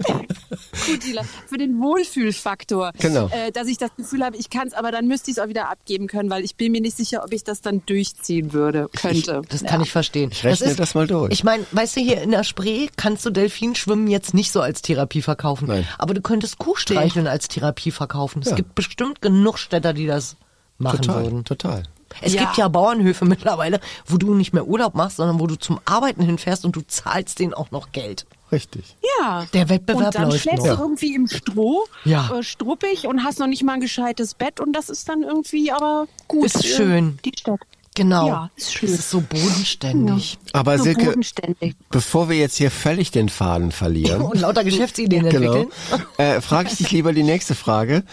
Kuhdealer, 0.85 1.25
für 1.47 1.57
den 1.57 1.81
Wohlfühlfaktor. 1.81 2.91
Genau. 2.99 3.29
Äh, 3.31 3.51
dass 3.51 3.67
ich 3.67 3.77
das 3.77 3.89
Gefühl 3.95 4.23
habe, 4.23 4.37
ich 4.37 4.49
kann 4.49 4.67
es, 4.67 4.73
aber 4.73 4.91
dann 4.91 5.07
müsste 5.07 5.31
ich 5.31 5.37
es 5.37 5.43
auch 5.43 5.49
wieder 5.49 5.69
abgeben 5.69 6.07
können, 6.07 6.29
weil 6.29 6.43
ich 6.43 6.55
bin 6.55 6.71
mir 6.71 6.81
nicht 6.81 6.95
sicher, 6.95 7.23
ob 7.23 7.33
ich 7.33 7.43
das 7.43 7.61
dann 7.61 7.81
durchziehen 7.85 8.53
würde, 8.53 8.89
könnte. 8.95 9.41
Das 9.49 9.63
kann 9.63 9.81
ich 9.81 9.91
verstehen. 9.91 10.29
Ich 10.31 10.43
rechne 10.43 10.75
das 10.75 10.95
mal 10.95 11.07
durch. 11.07 11.33
Ich 11.33 11.43
meine, 11.43 11.65
weißt 11.71 11.86
du, 11.95 12.01
hier 12.01 12.21
in 12.21 12.31
der 12.31 12.43
Spree 12.43 12.87
kannst 12.97 13.25
du 13.25 13.29
Delfinschwimmen 13.29 14.07
jetzt 14.07 14.33
nicht 14.33 14.51
so 14.51 14.61
als 14.61 14.81
Therapie 14.81 15.21
verkaufen. 15.21 15.67
Nein. 15.67 15.87
Aber 15.97 16.13
du 16.13 16.21
könntest 16.21 16.57
Kuhstreicheln 16.57 17.27
als 17.27 17.47
Therapie 17.47 17.91
verkaufen. 17.91 18.41
Es 18.41 18.49
Ja. 18.49 18.55
gibt 18.55 18.75
bestimmt 18.75 19.21
genug 19.21 19.57
Städter, 19.59 19.93
die 19.93 20.07
das 20.07 20.35
machen 20.77 21.01
total, 21.01 21.23
würden. 21.23 21.45
total. 21.45 21.83
Es 22.21 22.33
Ja. 22.33 22.41
gibt 22.41 22.57
ja 22.57 22.67
Bauernhöfe 22.67 23.25
mittlerweile, 23.25 23.79
wo 24.05 24.17
du 24.17 24.33
nicht 24.33 24.53
mehr 24.53 24.65
Urlaub 24.67 24.95
machst, 24.95 25.17
sondern 25.17 25.39
wo 25.39 25.47
du 25.47 25.55
zum 25.55 25.79
Arbeiten 25.85 26.23
hinfährst 26.23 26.65
und 26.65 26.75
du 26.75 26.81
zahlst 26.81 27.39
denen 27.39 27.53
auch 27.53 27.71
noch 27.71 27.91
Geld. 27.91 28.25
Richtig. 28.51 28.95
Ja. 29.19 29.45
Der 29.53 29.67
Wettbewerb 29.67 30.05
Und 30.07 30.15
dann 30.15 30.29
läuft 30.29 30.41
schläfst 30.43 30.65
noch. 30.65 30.77
du 30.77 30.81
irgendwie 30.83 31.15
im 31.15 31.27
Stroh, 31.27 31.83
Ja. 32.05 32.29
äh, 32.33 32.43
struppig 32.43 33.05
und 33.05 33.23
hast 33.25 33.39
noch 33.39 33.47
nicht 33.47 33.61
mal 33.63 33.73
ein 33.73 33.81
gescheites 33.81 34.35
Bett 34.35 34.61
und 34.61 34.71
das 34.71 34.89
ist 34.89 35.09
dann 35.09 35.21
irgendwie 35.23 35.69
aber 35.71 36.07
gut. 36.29 36.45
Ist 36.45 36.65
schön. 36.65 37.19
Die 37.25 37.33
Stadt. 37.37 37.59
Genau. 37.97 38.27
Ja, 38.27 38.51
ist 38.55 38.75
schön. 38.75 38.89
Es 38.89 38.99
ist 38.99 39.09
so 39.09 39.21
bodenständig. 39.21 40.37
Aber 40.53 40.77
so 40.77 40.83
Silke, 40.83 41.05
bodenständig. 41.05 41.75
bevor 41.89 42.29
wir 42.29 42.37
jetzt 42.37 42.55
hier 42.55 42.69
völlig 42.69 43.09
den 43.09 43.27
Faden 43.27 43.71
verlieren, 43.71 44.21
Und 44.31 44.39
lauter 44.39 44.63
Geschäftsideen 44.63 45.27
genau, 45.29 45.53
entwickeln. 45.55 46.07
äh, 46.19 46.39
frage 46.39 46.69
ich 46.71 46.77
dich 46.77 46.91
lieber 46.91 47.11
die 47.11 47.23
nächste 47.23 47.55
Frage. 47.55 48.03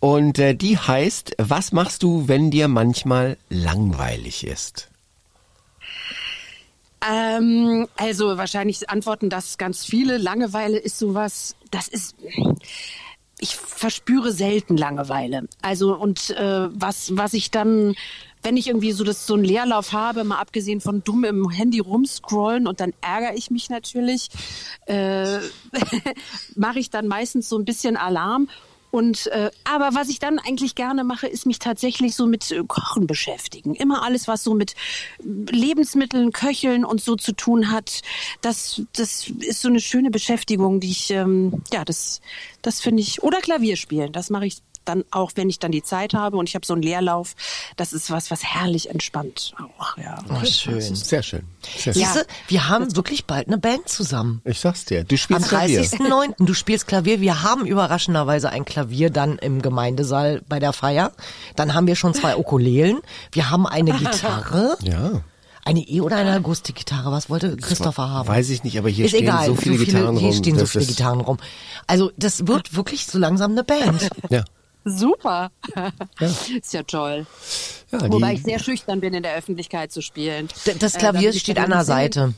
Und 0.00 0.40
äh, 0.40 0.54
die 0.54 0.76
heißt, 0.76 1.36
was 1.38 1.70
machst 1.70 2.02
du, 2.02 2.26
wenn 2.26 2.50
dir 2.50 2.66
manchmal 2.66 3.36
langweilig 3.48 4.44
ist? 4.44 4.88
Ähm, 7.08 7.86
also 7.96 8.38
wahrscheinlich 8.38 8.90
antworten 8.90 9.30
das 9.30 9.56
ganz 9.56 9.84
viele. 9.84 10.18
Langeweile 10.18 10.78
ist 10.78 10.98
sowas, 10.98 11.54
das 11.70 11.86
ist, 11.86 12.16
ich 13.38 13.54
verspüre 13.54 14.32
selten 14.32 14.76
Langeweile. 14.76 15.46
Also 15.62 15.94
und 15.94 16.30
äh, 16.30 16.68
was, 16.72 17.16
was 17.16 17.34
ich 17.34 17.52
dann, 17.52 17.94
wenn 18.42 18.56
ich 18.56 18.68
irgendwie 18.68 18.92
so 18.92 19.04
das 19.04 19.26
so 19.26 19.34
einen 19.34 19.44
Leerlauf 19.44 19.92
habe, 19.92 20.24
mal 20.24 20.38
abgesehen 20.38 20.80
von 20.80 21.02
dumm 21.04 21.24
im 21.24 21.50
Handy 21.50 21.80
rumscrollen 21.80 22.66
und 22.66 22.80
dann 22.80 22.92
ärgere 23.00 23.34
ich 23.34 23.50
mich 23.50 23.70
natürlich, 23.70 24.28
äh, 24.86 25.38
mache 26.54 26.78
ich 26.78 26.90
dann 26.90 27.08
meistens 27.08 27.48
so 27.48 27.58
ein 27.58 27.64
bisschen 27.64 27.96
Alarm. 27.96 28.48
Und 28.90 29.26
äh, 29.28 29.50
aber 29.64 29.94
was 29.94 30.08
ich 30.08 30.18
dann 30.18 30.38
eigentlich 30.38 30.74
gerne 30.74 31.04
mache, 31.04 31.26
ist 31.26 31.44
mich 31.44 31.58
tatsächlich 31.58 32.14
so 32.14 32.26
mit 32.26 32.50
äh, 32.50 32.62
Kochen 32.66 33.06
beschäftigen. 33.06 33.74
Immer 33.74 34.02
alles, 34.02 34.28
was 34.28 34.42
so 34.42 34.54
mit 34.54 34.74
Lebensmitteln, 35.22 36.32
Köcheln 36.32 36.84
und 36.84 37.02
so 37.02 37.14
zu 37.14 37.32
tun 37.32 37.70
hat. 37.70 38.00
Das 38.40 38.80
das 38.94 39.30
ist 39.40 39.60
so 39.60 39.68
eine 39.68 39.80
schöne 39.80 40.10
Beschäftigung, 40.10 40.80
die 40.80 40.90
ich 40.90 41.10
ähm, 41.10 41.62
ja 41.70 41.84
das 41.84 42.22
das 42.62 42.80
finde 42.80 43.02
ich 43.02 43.22
oder 43.22 43.40
Klavier 43.40 43.76
spielen. 43.76 44.12
Das 44.12 44.30
mache 44.30 44.46
ich 44.46 44.62
dann 44.88 45.04
auch, 45.10 45.32
wenn 45.34 45.48
ich 45.50 45.58
dann 45.58 45.70
die 45.72 45.82
Zeit 45.82 46.14
habe 46.14 46.36
und 46.36 46.48
ich 46.48 46.54
habe 46.54 46.64
so 46.66 46.72
einen 46.74 46.82
Leerlauf. 46.82 47.34
Das 47.76 47.92
ist 47.92 48.10
was 48.10 48.30
was 48.30 48.42
herrlich 48.42 48.90
entspannt. 48.90 49.54
Auch, 49.78 49.96
ja. 49.98 50.18
Oh, 50.30 50.44
schön. 50.44 50.80
Sehr 50.80 51.22
schön. 51.22 51.42
Sehr 51.78 51.92
schön. 51.92 52.02
Ja. 52.02 52.08
Siehste, 52.12 52.26
wir 52.48 52.68
haben 52.68 52.96
wirklich 52.96 53.26
bald 53.26 53.46
eine 53.48 53.58
Band 53.58 53.88
zusammen. 53.88 54.40
Ich 54.44 54.60
sag's 54.60 54.84
dir, 54.86 55.04
du 55.04 55.14
Am 55.14 55.18
spielst 55.18 55.48
Klavier. 55.48 55.82
30.09. 55.82 56.44
Du 56.44 56.54
spielst 56.54 56.86
Klavier. 56.86 57.20
Wir 57.20 57.42
haben 57.42 57.66
überraschenderweise 57.66 58.50
ein 58.50 58.64
Klavier 58.64 59.10
dann 59.10 59.38
im 59.38 59.60
Gemeindesaal 59.62 60.42
bei 60.48 60.58
der 60.58 60.72
Feier. 60.72 61.12
Dann 61.56 61.74
haben 61.74 61.86
wir 61.86 61.96
schon 61.96 62.14
zwei 62.14 62.36
Ukulelen. 62.36 63.00
Wir 63.32 63.50
haben 63.50 63.66
eine 63.66 63.92
Gitarre. 63.98 64.76
Ja. 64.82 65.22
Eine 65.64 65.80
E- 65.80 66.00
oder 66.00 66.16
eine 66.16 66.32
Akustikgitarre. 66.32 67.12
Was 67.12 67.28
wollte 67.28 67.54
Christopher 67.58 68.08
haben? 68.08 68.26
Weiß 68.28 68.48
ich 68.48 68.64
nicht, 68.64 68.78
aber 68.78 68.88
hier 68.88 69.04
ist 69.04 69.10
stehen 69.10 69.24
egal. 69.24 69.46
so 69.48 69.54
viele 69.54 69.76
Gitarren 69.76 70.16
Hier 70.16 70.28
rum, 70.28 70.36
stehen 70.38 70.58
so 70.58 70.64
viele 70.64 70.84
ist- 70.84 70.88
Gitarren 70.96 71.20
rum. 71.20 71.36
Also 71.86 72.10
das 72.16 72.46
wird 72.46 72.74
wirklich 72.74 73.06
so 73.06 73.18
langsam 73.18 73.50
eine 73.50 73.64
Band. 73.64 74.08
Ja. 74.30 74.44
Super. 74.88 75.50
Ist 76.20 76.72
ja 76.72 76.82
toll. 76.82 77.26
ja 77.92 77.98
die, 77.98 78.12
Wobei 78.12 78.34
ich 78.34 78.42
sehr 78.42 78.58
schüchtern 78.58 79.00
bin, 79.00 79.14
in 79.14 79.22
der 79.22 79.34
Öffentlichkeit 79.36 79.92
zu 79.92 80.00
spielen. 80.02 80.48
Das 80.80 80.94
Äh, 80.94 80.98
Klavier 80.98 81.30
ich 81.30 81.40
steht 81.40 81.58
an 81.58 81.70
der 81.70 81.84
Seite. 81.84 82.34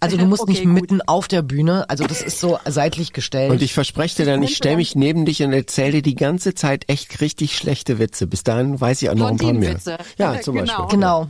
Also 0.00 0.16
du 0.16 0.24
musst 0.26 0.42
Okay, 0.42 0.52
nicht 0.52 0.64
gut. 0.64 0.72
mitten 0.72 1.00
auf 1.02 1.28
der 1.28 1.42
Bühne. 1.42 1.88
Also 1.88 2.04
das 2.04 2.20
ist 2.22 2.38
so 2.40 2.58
seitlich 2.66 3.12
gestellt. 3.12 3.50
und 3.50 3.62
ich 3.62 3.72
verspreche 3.72 4.16
dir 4.16 4.26
dann, 4.26 4.42
ich 4.42 4.56
stelle 4.56 4.76
mich 4.76 4.94
neben 4.96 5.24
dich 5.24 5.42
und 5.42 5.52
erzähle 5.52 5.92
dir 5.92 6.02
die 6.02 6.14
ganze 6.16 6.54
Zeit 6.54 6.84
echt 6.88 7.20
richtig 7.20 7.56
schlechte 7.56 7.98
Witze. 7.98 8.26
Bis 8.26 8.42
dahin 8.44 8.80
weiß 8.80 9.00
ich 9.02 9.10
auch 9.10 9.14
noch 9.14 9.28
ein 9.28 9.36
paar 9.36 9.52
mehr. 9.52 9.74
Blondinenwitze. 9.76 9.98
Ja, 10.18 10.40
zum 10.40 10.56
Genau. 10.56 10.66
Beispiel. 10.78 10.98
genau. 10.98 11.28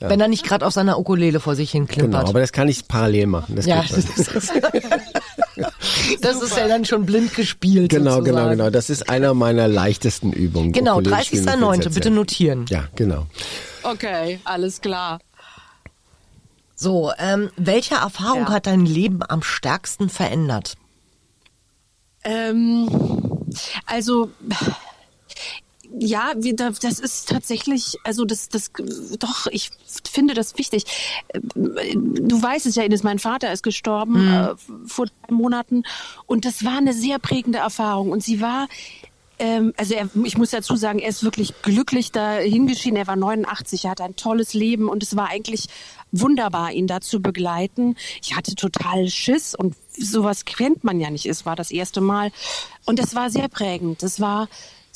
Wenn 0.00 0.20
er 0.20 0.28
nicht 0.28 0.44
gerade 0.44 0.64
auf 0.64 0.72
seiner 0.72 0.96
Ukulele 0.96 1.40
vor 1.40 1.56
sich 1.56 1.72
hin 1.72 1.86
Genau, 1.86 1.98
klimpert. 1.98 2.28
aber 2.28 2.38
das 2.38 2.52
kann 2.52 2.68
ich 2.68 2.86
parallel 2.86 3.26
machen. 3.26 3.56
Das 3.56 3.66
ja, 3.66 3.82
geht 3.82 3.96
das 3.96 4.28
ist, 4.28 4.52
das 6.20 6.42
ist 6.42 6.56
ja 6.56 6.66
dann 6.68 6.84
schon 6.84 7.06
blind 7.06 7.34
gespielt. 7.34 7.90
Genau, 7.90 8.16
sozusagen. 8.16 8.36
genau, 8.36 8.48
genau. 8.50 8.70
Das 8.70 8.90
ist 8.90 9.08
einer 9.08 9.34
meiner 9.34 9.68
leichtesten 9.68 10.32
Übungen. 10.32 10.72
Genau, 10.72 10.98
Ukulele 10.98 11.24
spielen 11.24 11.48
und 11.62 11.62
30.09. 11.62 11.78
Witze 11.78 11.90
Bitte 11.90 12.10
notieren. 12.10 12.66
Ja, 12.68 12.88
genau. 12.96 13.26
Okay, 13.82 14.40
alles 14.44 14.80
klar. 14.80 15.20
So, 16.74 17.12
ähm, 17.18 17.50
welche 17.56 17.96
Erfahrung 17.96 18.42
Ja. 18.42 18.50
hat 18.50 18.66
dein 18.66 18.86
Leben 18.86 19.20
am 19.28 19.42
stärksten 19.42 20.08
verändert? 20.08 20.74
Ähm, 22.24 22.88
also 23.86 24.30
ja, 25.98 26.32
wir, 26.36 26.54
da- 26.56 26.70
das 26.70 26.98
ist 26.98 27.28
tatsächlich, 27.28 27.96
also 28.04 28.24
das, 28.24 28.48
das, 28.48 28.70
doch, 29.18 29.46
ich 29.50 29.70
finde 30.10 30.34
das 30.34 30.58
wichtig. 30.58 30.84
Du 31.54 32.42
weißt 32.42 32.66
es 32.66 32.74
ja, 32.76 32.82
Ines, 32.82 33.02
mein 33.02 33.18
Vater 33.18 33.52
ist 33.52 33.62
gestorben 33.62 34.28
äh, 34.28 34.54
vor 34.86 35.06
drei 35.06 35.34
Monaten 35.34 35.82
und 36.26 36.44
das 36.44 36.64
war 36.64 36.78
eine 36.78 36.92
sehr 36.92 37.18
prägende 37.18 37.58
Erfahrung 37.58 38.10
und 38.10 38.22
sie 38.22 38.40
war 38.40 38.68
ähm, 39.40 39.72
also 39.76 39.94
er, 39.94 40.10
ich 40.24 40.36
muss 40.36 40.50
dazu 40.50 40.74
sagen, 40.74 40.98
er 40.98 41.08
ist 41.10 41.22
wirklich 41.22 41.54
glücklich 41.62 42.10
da 42.10 42.38
hingeschieden. 42.38 42.96
Er 42.96 43.06
war 43.06 43.14
89, 43.14 43.84
er 43.84 43.92
hatte 43.92 44.02
ein 44.02 44.16
tolles 44.16 44.52
Leben 44.52 44.88
und 44.88 45.04
es 45.04 45.14
war 45.14 45.28
eigentlich 45.28 45.66
wunderbar, 46.10 46.72
ihn 46.72 46.88
da 46.88 47.00
zu 47.00 47.20
begleiten. 47.22 47.94
Ich 48.20 48.34
hatte 48.34 48.56
total 48.56 49.08
Schiss 49.08 49.54
und 49.54 49.76
sowas 49.96 50.44
kennt 50.44 50.82
man 50.82 50.98
ja 50.98 51.10
nicht. 51.10 51.24
Es 51.26 51.46
war 51.46 51.54
das 51.54 51.70
erste 51.70 52.00
Mal 52.00 52.32
und 52.84 52.98
es 52.98 53.14
war 53.14 53.30
sehr 53.30 53.48
prägend. 53.48 54.02
Das 54.02 54.18
war, 54.20 54.48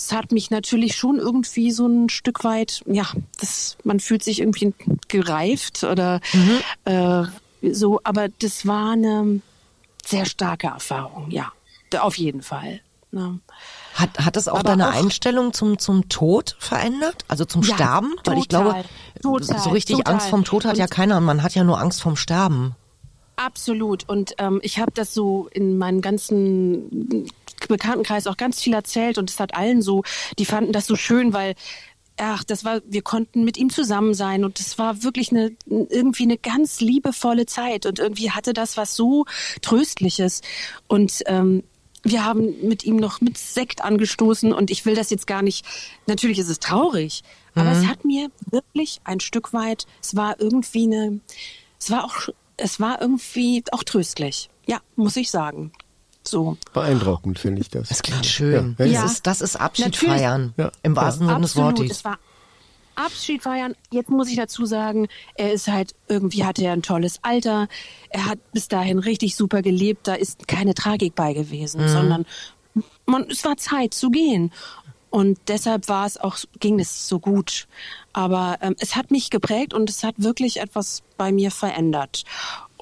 es 0.07 0.13
hat 0.13 0.33
mich 0.33 0.51
natürlich 0.51 0.97
schon 0.97 1.19
irgendwie 1.19 1.71
so 1.71 1.87
ein 1.87 2.09
Stück 2.09 2.43
weit, 2.45 2.83
ja, 2.87 3.07
das, 3.41 3.77
man 3.85 4.01
fühlt 4.01 4.23
sich 4.25 4.41
irgendwie 4.41 4.75
gereift 5.09 5.85
oder 5.85 6.21
äh, 6.85 7.23
so, 7.71 8.01
aber 8.03 8.29
das 8.29 8.67
war 8.67 8.93
eine 8.93 9.41
sehr 10.05 10.25
starke 10.27 10.67
Erfahrung, 10.69 11.31
ja, 11.31 11.53
auf 12.01 12.19
jeden 12.19 12.43
Fall. 12.43 12.81
Ne? 13.13 13.39
Hat, 13.95 14.19
hat 14.25 14.37
es 14.39 14.49
auch 14.49 14.61
Aber 14.61 14.71
deine 14.71 14.89
auch- 14.89 14.95
Einstellung 14.95 15.53
zum, 15.53 15.79
zum 15.79 16.09
Tod 16.09 16.57
verändert? 16.59 17.25
Also 17.29 17.45
zum 17.45 17.63
Ja, 17.63 17.75
Sterben? 17.75 18.15
Weil 18.25 18.39
ich 18.39 18.49
total, 18.49 18.85
glaube, 19.23 19.41
total, 19.45 19.59
so 19.61 19.71
richtig 19.71 19.97
total. 19.99 20.15
Angst 20.15 20.29
vom 20.29 20.45
Tod 20.45 20.65
hat 20.65 20.73
Und- 20.73 20.79
ja 20.79 20.87
keiner 20.87 21.21
man 21.21 21.43
hat 21.43 21.55
ja 21.55 21.63
nur 21.63 21.79
Angst 21.79 22.01
vom 22.01 22.17
Sterben. 22.17 22.75
Absolut. 23.37 24.09
Und 24.09 24.35
ähm, 24.39 24.61
ich 24.63 24.79
habe 24.79 24.93
das 24.95 25.13
so 25.15 25.49
in 25.53 25.77
meinem 25.79 26.01
ganzen 26.01 27.29
Bekanntenkreis 27.69 28.27
auch 28.27 28.37
ganz 28.37 28.61
viel 28.61 28.75
erzählt 28.75 29.19
und 29.19 29.31
es 29.31 29.41
hat 29.41 29.55
allen 29.55 29.83
so, 29.83 30.03
die 30.39 30.47
fanden 30.47 30.73
das 30.73 30.87
so 30.87 30.97
schön, 30.97 31.33
weil 31.33 31.55
ach, 32.19 32.45
das 32.45 32.65
war, 32.65 32.81
wir 32.87 33.03
konnten 33.03 33.45
mit 33.45 33.57
ihm 33.57 33.71
zusammen 33.71 34.15
sein 34.15 34.45
und 34.45 34.61
es 34.61 34.79
war 34.79 35.03
wirklich 35.03 35.31
eine 35.31 35.53
irgendwie 35.67 36.25
eine 36.25 36.39
ganz 36.39 36.81
liebevolle 36.81 37.47
Zeit 37.47 37.87
und 37.87 37.99
irgendwie 37.99 38.31
hatte 38.31 38.53
das 38.53 38.77
was 38.77 38.95
so 38.95 39.25
tröstliches 39.63 40.43
und 40.89 41.23
ähm, 41.27 41.65
wir 42.05 42.25
haben 42.25 42.67
mit 42.67 42.85
ihm 42.85 42.97
noch 42.97 43.21
mit 43.21 43.39
Sekt 43.39 43.83
angestoßen 43.83 44.53
und 44.53 44.71
ich 44.71 44.85
will 44.85 44.95
das 44.95 45.11
jetzt 45.11 45.27
gar 45.27 45.43
nicht. 45.43 45.65
Natürlich 46.07 46.39
ist 46.39 46.49
es 46.49 46.59
traurig, 46.59 47.23
aber 47.55 47.71
es 47.71 47.87
hat 47.87 48.05
mir 48.05 48.29
wirklich 48.51 49.01
ein 49.05 49.21
Stück 49.21 49.53
weit. 49.53 49.87
Es 50.03 50.17
war 50.17 50.41
irgendwie 50.41 50.85
eine. 50.85 51.21
Es 51.79 51.91
war 51.91 52.05
auch. 52.05 52.29
Es 52.57 52.81
war 52.81 53.01
irgendwie 53.01 53.63
auch 53.73 53.85
tröstlich. 53.85 54.51
Ja, 54.67 54.81
muss 54.97 55.17
ich 55.17 55.31
sagen. 55.31 55.73
So. 56.25 56.57
Beeindruckend 56.73 57.39
finde 57.39 57.61
ich 57.61 57.71
das. 57.71 57.89
Das 57.89 58.03
klingt 58.03 58.27
schön. 58.27 58.77
Ja, 58.79 58.85
ja, 58.85 58.93
Das, 58.93 58.93
ja. 58.93 59.05
ist, 59.05 59.27
das 59.27 59.41
ist 59.41 59.57
Abschied 59.57 59.87
Natürlich. 59.87 60.15
feiern. 60.15 60.55
Ja. 60.57 60.71
Im 60.83 60.97
wahrsten 60.97 61.27
Sinne 61.27 61.41
des. 61.41 61.57
Wortes. 61.57 61.91
Es 61.91 62.05
Abschied 62.95 63.43
feiern. 63.43 63.75
Jetzt 63.91 64.11
muss 64.11 64.29
ich 64.29 64.37
dazu 64.37 64.67
sagen, 64.67 65.09
er 65.35 65.53
ist 65.53 65.69
halt, 65.69 65.95
irgendwie 66.09 66.45
hatte 66.45 66.63
er 66.65 66.73
ein 66.73 66.83
tolles 66.83 67.21
Alter. 67.23 67.69
Er 68.11 68.27
hat 68.27 68.39
bis 68.53 68.69
dahin 68.69 68.99
richtig 68.99 69.35
super 69.35 69.63
gelebt. 69.63 70.07
Da 70.07 70.15
ist 70.15 70.47
keine 70.47 70.75
Tragik 70.75 71.15
bei 71.15 71.33
gewesen, 71.33 71.89
sondern 71.89 72.27
man, 73.07 73.29
es 73.31 73.45
war 73.45 73.57
Zeit 73.57 73.95
zu 73.95 74.11
gehen. 74.11 74.53
Und 75.11 75.39
deshalb 75.49 75.89
war 75.89 76.07
es 76.07 76.17
auch, 76.17 76.39
ging 76.59 76.81
es 76.81 77.07
so 77.07 77.19
gut. 77.19 77.67
Aber 78.15 78.57
ähm, 78.63 78.75
es 78.79 78.97
hat 78.97 79.11
mich 79.11 79.29
geprägt 79.29 79.75
und 79.75 79.91
es 79.91 80.05
hat 80.05 80.15
wirklich 80.17 80.61
etwas 80.61 81.03
bei 81.19 81.33
mir 81.33 81.51
verändert. 81.51 82.25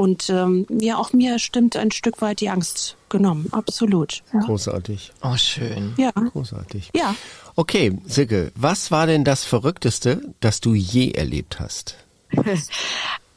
Und 0.00 0.30
ähm, 0.30 0.66
ja, 0.70 0.96
auch 0.96 1.12
mir 1.12 1.38
stimmt 1.38 1.76
ein 1.76 1.90
Stück 1.90 2.22
weit 2.22 2.40
die 2.40 2.48
Angst 2.48 2.96
genommen. 3.10 3.48
Absolut. 3.50 4.22
Ja. 4.32 4.40
Großartig. 4.40 5.12
Oh, 5.22 5.36
schön. 5.36 5.92
Ja. 5.98 6.10
Großartig. 6.12 6.88
ja. 6.94 7.14
Okay, 7.54 7.98
Silke, 8.06 8.50
was 8.54 8.90
war 8.90 9.06
denn 9.06 9.24
das 9.24 9.44
Verrückteste, 9.44 10.22
das 10.40 10.62
du 10.62 10.72
je 10.72 11.10
erlebt 11.10 11.60
hast? 11.60 11.96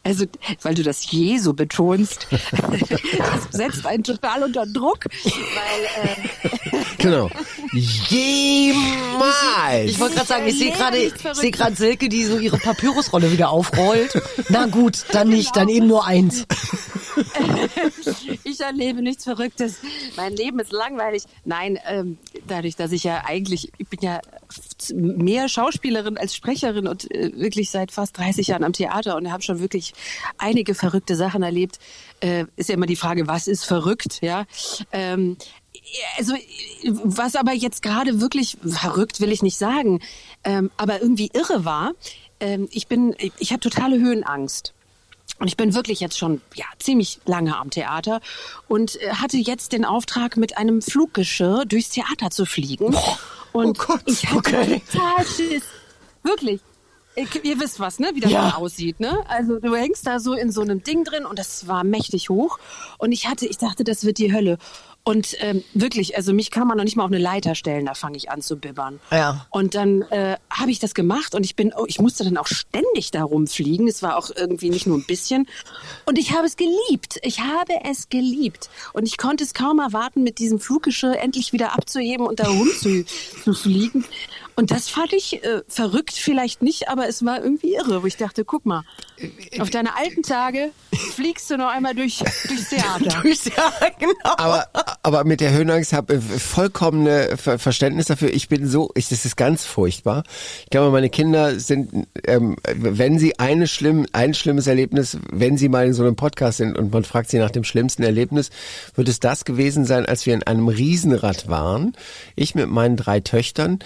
Also, 0.06 0.26
weil 0.62 0.76
du 0.76 0.84
das 0.84 1.10
je 1.10 1.38
so 1.38 1.54
betonst, 1.54 2.28
das 2.32 3.48
setzt 3.52 3.86
einen 3.86 4.04
total 4.04 4.44
unter 4.44 4.66
Druck, 4.66 5.06
weil 5.06 6.04
äh, 6.04 6.84
Genau. 6.98 7.30
Jemals! 7.74 9.92
Ich 9.92 10.00
wollte 10.00 10.16
gerade 10.16 10.28
sagen, 10.28 10.48
ich 10.48 10.58
sehe 10.58 10.72
gerade, 10.72 11.12
gerade 11.52 11.76
Silke, 11.76 12.10
die 12.10 12.26
so 12.26 12.38
ihre 12.38 12.58
Papyrusrolle 12.58 13.32
wieder 13.32 13.50
aufrollt. 13.50 14.22
Na 14.50 14.68
gut, 14.68 15.06
dann 15.12 15.30
nicht, 15.30 15.56
dann 15.56 15.70
eben 15.70 15.88
nur 15.88 16.06
eins. 16.06 16.46
ich 18.44 18.60
erlebe 18.60 19.02
nichts 19.02 19.24
Verrücktes. 19.24 19.78
Mein 20.16 20.36
Leben 20.36 20.60
ist 20.60 20.72
langweilig. 20.72 21.24
Nein, 21.46 21.80
ähm, 21.88 22.18
dadurch, 22.48 22.76
dass 22.76 22.92
ich 22.92 23.04
ja 23.04 23.24
eigentlich, 23.26 23.72
ich 23.78 23.88
bin 23.88 24.00
ja 24.02 24.20
mehr 24.94 25.50
Schauspielerin 25.50 26.18
als 26.18 26.36
Sprecherin 26.36 26.88
und 26.88 27.10
äh, 27.12 27.32
wirklich 27.36 27.70
seit 27.70 27.92
fast 27.92 28.18
30 28.18 28.48
Jahren 28.48 28.64
am 28.64 28.74
Theater 28.74 29.16
und 29.16 29.32
habe 29.32 29.44
schon 29.44 29.60
wirklich 29.60 29.93
einige 30.38 30.76
verrückte 30.76 31.16
Sachen 31.16 31.44
erlebt. 31.44 31.80
Äh, 32.20 32.46
ist 32.56 32.70
ja 32.70 32.76
immer 32.76 32.86
die 32.86 32.96
Frage, 32.96 33.28
was 33.28 33.48
ist 33.48 33.66
verrückt, 33.66 34.20
ja? 34.22 34.46
Ähm, 34.92 35.38
also 36.18 36.34
was 36.86 37.36
aber 37.36 37.54
jetzt 37.54 37.82
gerade 37.82 38.22
wirklich 38.22 38.58
verrückt 38.66 39.20
will 39.20 39.32
ich 39.32 39.42
nicht 39.42 39.58
sagen, 39.58 40.02
ähm, 40.44 40.72
aber 40.78 41.02
irgendwie 41.02 41.30
irre 41.34 41.66
war. 41.66 41.94
Ähm, 42.40 42.68
ich 42.72 42.88
bin, 42.88 43.16
ich 43.40 43.52
habe 43.52 43.60
totale 43.60 44.00
Höhenangst. 44.00 44.74
Und 45.40 45.48
ich 45.48 45.58
bin 45.58 45.74
wirklich 45.74 46.00
jetzt 46.00 46.18
schon 46.18 46.42
ja, 46.54 46.66
ziemlich 46.80 47.20
lange 47.26 47.58
am 47.58 47.70
Theater 47.70 48.22
und 48.68 49.02
äh, 49.02 49.14
hatte 49.16 49.38
jetzt 49.38 49.72
den 49.72 49.84
Auftrag, 49.84 50.38
mit 50.38 50.58
einem 50.58 50.82
Fluggeschirr 50.82 51.66
durchs 51.66 51.90
Theater 51.90 52.30
zu 52.30 52.46
fliegen. 52.46 52.96
und 53.52 53.80
Gott, 53.80 54.04
ich 54.06 54.26
hatte 54.28 54.38
okay. 54.38 54.82
total 54.92 55.26
Schiss. 55.26 55.64
Wirklich. 56.22 56.62
Ihr 57.16 57.28
ihr 57.46 57.60
wisst 57.60 57.80
was, 57.80 58.00
ne? 58.00 58.10
Wie 58.14 58.20
das 58.22 58.32
Ja. 58.32 58.56
aussieht, 58.56 59.00
ne? 59.00 59.24
Also 59.28 59.60
du 59.60 59.76
hängst 59.76 60.08
da 60.08 60.20
so 60.20 60.34
in 60.34 60.52
so 60.52 60.62
einem 60.62 60.84
Ding 60.84 61.04
drin 61.04 61.26
und 61.26 61.38
das 61.38 61.68
war 61.68 61.84
mächtig 61.84 62.30
hoch. 62.30 62.58
Und 62.98 63.12
ich 63.12 63.28
hatte, 63.28 63.46
ich 63.46 63.58
dachte, 63.58 63.84
das 63.84 64.04
wird 64.04 64.18
die 64.18 64.34
Hölle. 64.34 64.58
Und 65.06 65.36
ähm, 65.42 65.64
wirklich, 65.74 66.16
also 66.16 66.32
mich 66.34 66.50
kann 66.50 66.66
man 66.66 66.78
noch 66.78 66.86
nicht 66.86 66.96
mal 66.96 67.04
auf 67.04 67.12
eine 67.12 67.20
Leiter 67.20 67.56
stellen, 67.56 67.86
da 67.86 67.94
fange 67.94 68.16
ich 68.16 68.32
an 68.32 68.42
zu 68.42 68.56
bibbern. 68.56 69.02
Ja. 69.12 69.46
Und 69.50 69.76
dann 69.76 70.02
äh, 70.04 70.38
habe 70.50 70.72
ich 70.72 70.80
das 70.80 70.94
gemacht 70.94 71.36
und 71.36 71.46
ich 71.46 71.58
bin, 71.58 71.74
oh, 71.76 71.84
ich 71.88 72.00
musste 72.00 72.24
dann 72.24 72.38
auch 72.38 72.48
ständig 72.48 73.12
da 73.12 73.24
rumfliegen. 73.24 73.88
Es 73.90 74.02
war 74.02 74.16
auch 74.18 74.30
irgendwie 74.34 74.70
nicht 74.70 74.88
nur 74.88 74.98
ein 74.98 75.04
bisschen. 75.06 75.46
Und 76.06 76.18
ich 76.18 76.32
habe 76.32 76.48
es 76.48 76.56
geliebt. 76.56 77.20
Ich 77.22 77.42
habe 77.42 77.74
es 77.84 78.08
geliebt. 78.08 78.70
Und 78.94 79.06
ich 79.06 79.18
konnte 79.18 79.44
es 79.44 79.54
kaum 79.54 79.80
erwarten, 79.80 80.24
mit 80.24 80.40
diesem 80.40 80.60
Fluggeschirr 80.62 81.20
endlich 81.20 81.52
wieder 81.52 81.74
abzuheben 81.74 82.26
und 82.26 82.40
da 82.40 82.48
rum 82.48 82.70
zu, 82.80 83.04
zu 83.44 83.54
fliegen. 83.54 84.06
Und 84.56 84.72
das 84.72 84.90
fand 84.90 85.14
ich 85.14 85.44
äh, 85.44 85.62
verrückt, 85.68 86.14
vielleicht 86.14 86.62
nicht, 86.62 86.90
aber 86.90 87.08
es 87.08 87.26
war 87.26 87.44
irgendwie 87.44 87.74
irre, 87.74 88.04
wo 88.04 88.08
ich 88.08 88.18
dachte, 88.18 88.46
guck 88.46 88.66
mal, 88.66 88.84
auf 89.60 89.70
deine 89.70 89.96
alten 89.96 90.22
Tage 90.22 90.72
fliegst 91.16 91.50
du 91.50 91.58
noch 91.58 91.70
einmal 91.70 91.96
durch, 91.96 92.20
durchs 92.48 92.70
Theater. 92.70 93.24
Ja, 93.56 93.90
genau. 94.00 94.36
Aber, 94.38 94.68
aber 95.02 95.24
mit 95.24 95.42
der 95.42 95.52
Höhenangst 95.52 95.94
habe 95.94 96.16
ich 96.16 96.42
vollkommene 96.42 97.36
Ver 97.38 97.60
Verständnis 97.60 98.08
dafür. 98.08 98.34
Ich 98.34 98.48
bin 98.48 98.68
so, 98.68 98.92
ich, 98.96 99.10
das 99.10 99.26
ist 99.26 99.36
ganz 99.36 99.66
furchtbar. 99.66 100.24
Ich 100.64 100.70
glaube, 100.70 100.92
meine 100.92 101.10
Kinder 101.10 101.60
sind, 101.60 102.08
ähm, 102.26 102.56
wenn 102.74 103.20
sie 103.20 103.40
eine 103.40 103.68
schlimm, 103.68 104.06
ein 104.14 104.34
schlimmes 104.34 104.68
Erlebnis, 104.68 105.18
wenn 105.32 105.58
sie 105.58 105.70
mal 105.70 105.86
in 105.86 105.94
so 105.94 106.04
einem 106.04 106.16
Podcast 106.16 106.58
sind 106.58 106.78
und 106.78 106.92
man 106.92 107.04
fragt 107.04 107.30
sie 107.30 107.40
nach 107.40 107.52
dem 107.52 107.64
schlimmsten 107.64 108.04
Erlebnis, 108.04 108.50
wird 108.96 109.08
es 109.10 109.20
das 109.20 109.46
gewesen 109.46 109.86
sein, 109.86 110.06
als 110.06 110.26
wir 110.26 110.34
in 110.34 110.44
einem 110.44 110.68
Riesenrad 110.68 111.48
waren. 111.48 111.94
Ich 112.36 112.56
mit 112.56 112.70
meinen 112.70 112.98
drei 112.98 113.20
Töchtern. 113.20 113.80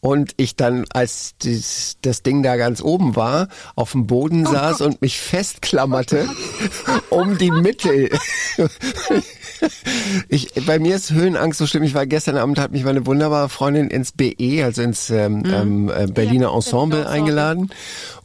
Und 0.00 0.32
ich 0.36 0.54
dann, 0.54 0.84
als 0.92 1.34
das, 1.42 1.96
das 2.02 2.22
Ding 2.22 2.44
da 2.44 2.56
ganz 2.56 2.80
oben 2.80 3.16
war, 3.16 3.48
auf 3.74 3.92
dem 3.92 4.06
Boden 4.06 4.46
saß 4.46 4.80
und 4.82 5.02
mich 5.02 5.18
festklammerte 5.18 6.28
um 7.10 7.36
die 7.38 7.50
Mitte. 7.50 8.08
Ich, 10.28 10.52
bei 10.66 10.78
mir 10.78 10.94
ist 10.94 11.10
Höhenangst 11.10 11.58
so 11.58 11.66
schlimm. 11.66 11.82
Ich 11.82 11.94
war 11.94 12.06
gestern 12.06 12.36
Abend, 12.36 12.60
hat 12.60 12.70
mich 12.70 12.84
meine 12.84 13.06
wunderbare 13.06 13.48
Freundin 13.48 13.88
ins 13.88 14.12
BE, 14.12 14.62
also 14.64 14.82
ins 14.82 15.10
ähm, 15.10 15.42
ähm, 15.46 15.88
äh, 15.88 16.06
Berliner 16.06 16.46
Ja, 16.48 16.54
Ensemble 16.54 16.98
Ensemble. 17.00 17.08
eingeladen. 17.08 17.70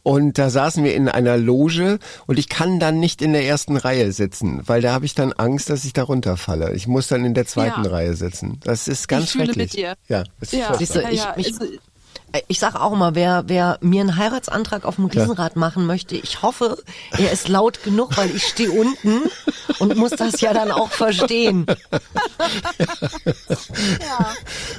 Und 0.04 0.38
da 0.38 0.50
saßen 0.50 0.84
wir 0.84 0.94
in 0.94 1.08
einer 1.08 1.36
Loge 1.36 1.98
und 2.26 2.38
ich 2.38 2.48
kann 2.48 2.78
dann 2.78 3.00
nicht 3.00 3.22
in 3.22 3.32
der 3.32 3.44
ersten 3.46 3.76
Reihe 3.76 4.12
sitzen, 4.12 4.60
weil 4.66 4.80
da 4.82 4.92
habe 4.92 5.06
ich 5.06 5.14
dann 5.16 5.32
Angst, 5.32 5.70
dass 5.70 5.84
ich 5.84 5.92
da 5.94 6.04
runterfalle. 6.04 6.72
Ich 6.74 6.86
muss 6.86 7.08
dann 7.08 7.24
in 7.24 7.34
der 7.34 7.46
zweiten 7.46 7.84
Ja. 7.84 7.90
Reihe 7.90 8.14
sitzen. 8.14 8.60
Das 8.62 8.86
ist 8.86 9.08
ganz 9.08 9.24
Ich 9.24 9.32
fühle 9.32 9.46
schrecklich. 9.46 9.72
mit 9.72 9.76
dir. 9.76 9.94
Ja, 10.08 10.24
das 10.40 10.52
ist 10.52 10.58
Ja, 10.60 10.66
furchtbar. 10.66 10.78
Siehst 10.78 10.94
du, 10.94 11.00
ja, 11.00 11.08
ich- 11.10 11.18
ja, 11.18 11.34
mich- 11.36 11.80
Ich 12.48 12.58
sag 12.58 12.74
auch 12.74 12.92
immer, 12.92 13.14
wer, 13.14 13.44
wer 13.46 13.78
mir 13.80 14.00
einen 14.00 14.16
Heiratsantrag 14.16 14.84
auf 14.84 14.96
dem 14.96 15.04
Riesenrad 15.04 15.54
machen 15.54 15.86
möchte, 15.86 16.16
ich 16.16 16.42
hoffe, 16.42 16.78
er 17.12 17.30
ist 17.30 17.46
laut 17.48 17.84
genug, 17.84 18.16
weil 18.16 18.28
ich 18.34 18.42
stehe 18.48 18.72
unten 18.72 19.20
und 19.78 19.94
muss 19.96 20.10
das 20.10 20.40
ja 20.40 20.52
dann 20.52 20.72
auch 20.72 20.90
verstehen. 20.90 21.64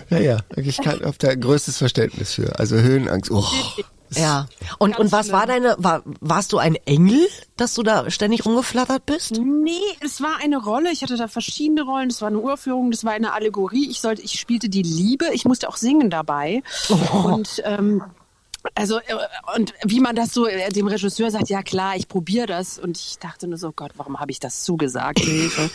Ja, 0.10 0.18
ja, 0.20 0.38
ich 0.56 0.78
kann 0.78 1.04
auf 1.04 1.18
da 1.18 1.34
größtes 1.34 1.78
Verständnis 1.78 2.34
für. 2.34 2.60
Also 2.60 2.76
Höhenangst. 2.78 3.32
Oh. 3.32 3.44
Ja. 4.18 4.48
Und, 4.80 4.98
und 4.98 5.12
was 5.12 5.32
war 5.32 5.46
deine, 5.46 5.76
war, 5.78 6.04
warst 6.22 6.54
du 6.54 6.58
ein 6.58 6.76
Engel, 6.86 7.28
dass 7.58 7.74
du 7.74 7.84
da 7.84 8.10
ständig 8.10 8.46
rumgeflattert 8.46 9.06
bist? 9.06 9.32
Nee, 9.38 9.72
es 10.02 10.22
war 10.22 10.38
eine 10.42 10.58
Rolle. 10.58 10.92
Ich 10.92 11.02
hatte 11.02 11.18
da 11.18 11.28
verschiedene 11.28 11.84
Rollen. 11.84 12.10
Das 12.10 12.22
war 12.22 12.30
eine 12.30 12.40
Uraufführung, 12.40 12.92
das 12.92 13.04
war 13.04 13.14
eine 13.14 13.34
Allegorie. 13.34 13.90
Ich 13.90 14.02
sollte, 14.02 14.22
ich 14.22 14.40
spielte 14.40 14.70
die 14.70 14.84
Liebe. 14.84 15.26
Ich 15.34 15.46
musste 15.46 15.70
auch 15.70 15.78
singen 15.78 16.10
dabei. 16.10 16.64
Und 17.24 17.62
ähm, 17.66 18.04
also 18.74 18.98
äh, 18.98 19.02
und 19.56 19.74
wie 19.86 20.00
man 20.00 20.16
das 20.16 20.34
so 20.34 20.48
äh, 20.48 20.70
dem 20.70 20.88
Regisseur 20.88 21.30
sagt, 21.30 21.50
ja 21.50 21.62
klar, 21.62 21.96
ich 21.96 22.08
probiere 22.08 22.48
das. 22.48 22.80
Und 22.80 22.98
ich 22.98 23.20
dachte 23.20 23.48
nur 23.48 23.58
so, 23.58 23.72
Gott, 23.72 23.92
warum 23.96 24.20
habe 24.20 24.32
ich 24.32 24.40
das 24.40 24.64
zugesagt? 24.64 25.20
Hilfe. 25.20 25.70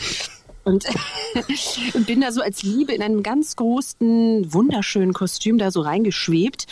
Und 0.71 0.87
und 1.95 2.07
bin 2.07 2.21
da 2.21 2.33
so 2.33 2.41
als 2.41 2.63
Liebe 2.63 2.93
in 2.93 3.03
einem 3.03 3.23
ganz 3.23 3.57
großen, 3.57 4.53
wunderschönen 4.53 5.13
Kostüm 5.13 5.59
da 5.59 5.71
so 5.71 5.81
reingeschwebt 5.81 6.67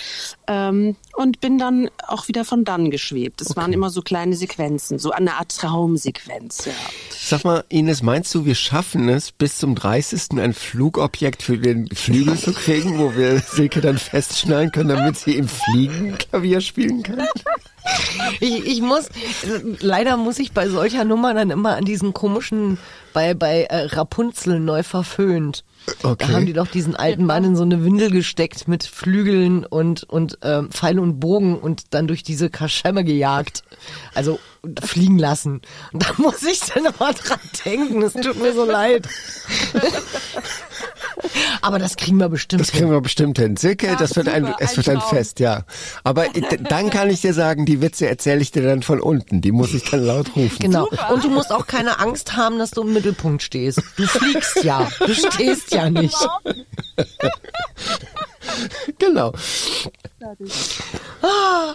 ähm, 0.47 0.97
und 1.15 1.41
bin 1.41 1.59
dann 1.59 1.91
auch 2.07 2.29
wieder 2.29 2.45
von 2.45 2.65
dann 2.65 2.91
geschwebt. 2.91 3.41
Es 3.41 3.57
waren 3.57 3.73
immer 3.73 3.91
so 3.91 4.03
kleine 4.03 4.37
Sequenzen, 4.37 4.99
so 4.99 5.11
eine 5.11 5.35
Art 5.35 5.57
Traumsequenz. 5.57 6.67
Ja. 6.67 6.73
Sag 7.11 7.45
mal, 7.45 7.65
Ines, 7.69 8.03
meinst 8.03 8.35
du, 8.35 8.45
wir 8.45 8.55
schaffen 8.55 9.09
es, 9.09 9.33
bis 9.33 9.59
zum 9.59 9.75
30. 9.75 10.39
ein 10.39 10.55
Flugobjekt 10.55 11.43
für 11.43 11.59
den 11.59 11.89
Flügel 11.89 12.39
zu 12.39 12.53
kriegen, 12.53 12.99
wo 12.99 13.15
wir 13.15 13.41
Silke 13.41 13.81
dann 13.81 13.99
festschnallen 13.99 14.73
können, 14.73 14.91
damit 14.91 15.19
sie 15.19 15.37
im 15.37 15.49
Fliegen 15.49 16.17
Klavier 16.19 16.61
spielen 16.61 17.03
kann? 17.03 17.27
Ich, 18.41 18.67
ich 18.67 18.81
muss, 18.83 19.09
leider 19.81 20.17
muss 20.17 20.39
ich 20.39 20.53
bei 20.53 20.69
solcher 20.69 21.05
Nummer 21.05 21.35
dann 21.35 21.51
immer 21.51 21.77
an 21.77 21.85
diesen 21.85 22.15
komischen, 22.15 22.79
bei, 23.13 23.35
bei 23.35 23.65
äh, 23.65 23.87
Rapunzel 23.87 24.61
neu 24.61 24.83
verföhnt. 24.83 25.65
Okay. 26.03 26.27
Da 26.27 26.35
haben 26.35 26.47
die 26.47 26.53
doch 26.53 26.67
diesen 26.67 26.97
alten 26.97 27.25
Mann 27.25 27.45
in 27.45 27.57
so 27.57 27.63
eine 27.63 27.85
Windel 27.85 28.11
gesteckt 28.11 28.69
mit 28.69 28.85
Flügeln 28.85 29.65
und, 29.65 30.05
und 30.05 30.39
ähm, 30.43 30.71
Pfeil 30.71 30.99
und 30.99 31.19
Bogen 31.19 31.59
und 31.59 31.95
dann 31.95 32.07
durch 32.07 32.23
diese 32.23 32.51
Kaschemme 32.51 33.05
gejagt. 33.05 33.63
Also 34.15 34.39
fliegen 34.83 35.19
lassen. 35.19 35.63
Und 35.93 36.03
da 36.03 36.11
muss 36.19 36.43
ich 36.43 36.61
dann 36.61 36.85
immer 36.85 37.13
dran 37.13 37.41
denken. 37.65 38.03
Es 38.03 38.13
tut 38.13 38.41
mir 38.41 38.53
so 38.53 38.65
leid. 38.65 39.09
Aber 41.63 41.79
das 41.79 41.97
kriegen 41.97 42.19
wir 42.19 42.29
bestimmt 42.29 42.61
Das 42.61 42.71
kriegen 42.73 42.91
wir 42.91 43.01
bestimmt 43.01 43.39
hin. 43.39 43.57
Silke, 43.57 43.97
das 43.99 44.15
wird 44.17 44.29
ein, 44.29 44.45
super, 44.47 44.57
es 44.61 44.77
wird 44.77 44.89
ein. 44.89 45.01
Fest, 45.01 45.41
ja. 45.41 45.65
Aber 46.05 46.29
d- 46.29 46.43
dann 46.69 46.91
kann 46.91 47.11
ich 47.11 47.21
dir 47.21 47.35
sagen, 47.35 47.67
die 47.67 47.81
Witze 47.81 48.09
erzähle 48.09 48.41
ich 48.41 48.51
dir 48.53 48.63
dann 48.63 48.83
von 48.83 49.01
unten. 49.01 49.41
Die 49.41 49.53
muss 49.53 49.75
ich 49.75 49.85
dann 49.91 50.05
laut 50.05 50.35
rufen. 50.37 50.59
Genau. 50.61 50.89
Und 51.13 51.25
du 51.25 51.29
musst 51.31 51.51
auch 51.53 51.67
keine 51.67 51.99
Angst 51.99 52.37
haben, 52.37 52.59
dass 52.59 52.71
du 52.71 52.83
im 52.83 52.93
Mittelpunkt 52.93 53.43
stehst. 53.43 53.83
Du 53.97 54.07
fliegst 54.07 54.63
ja. 54.65 54.89
Du 55.05 55.15
stehst 55.15 55.73
ja 55.75 55.91
nicht. 55.91 56.17
Genau. 58.99 59.33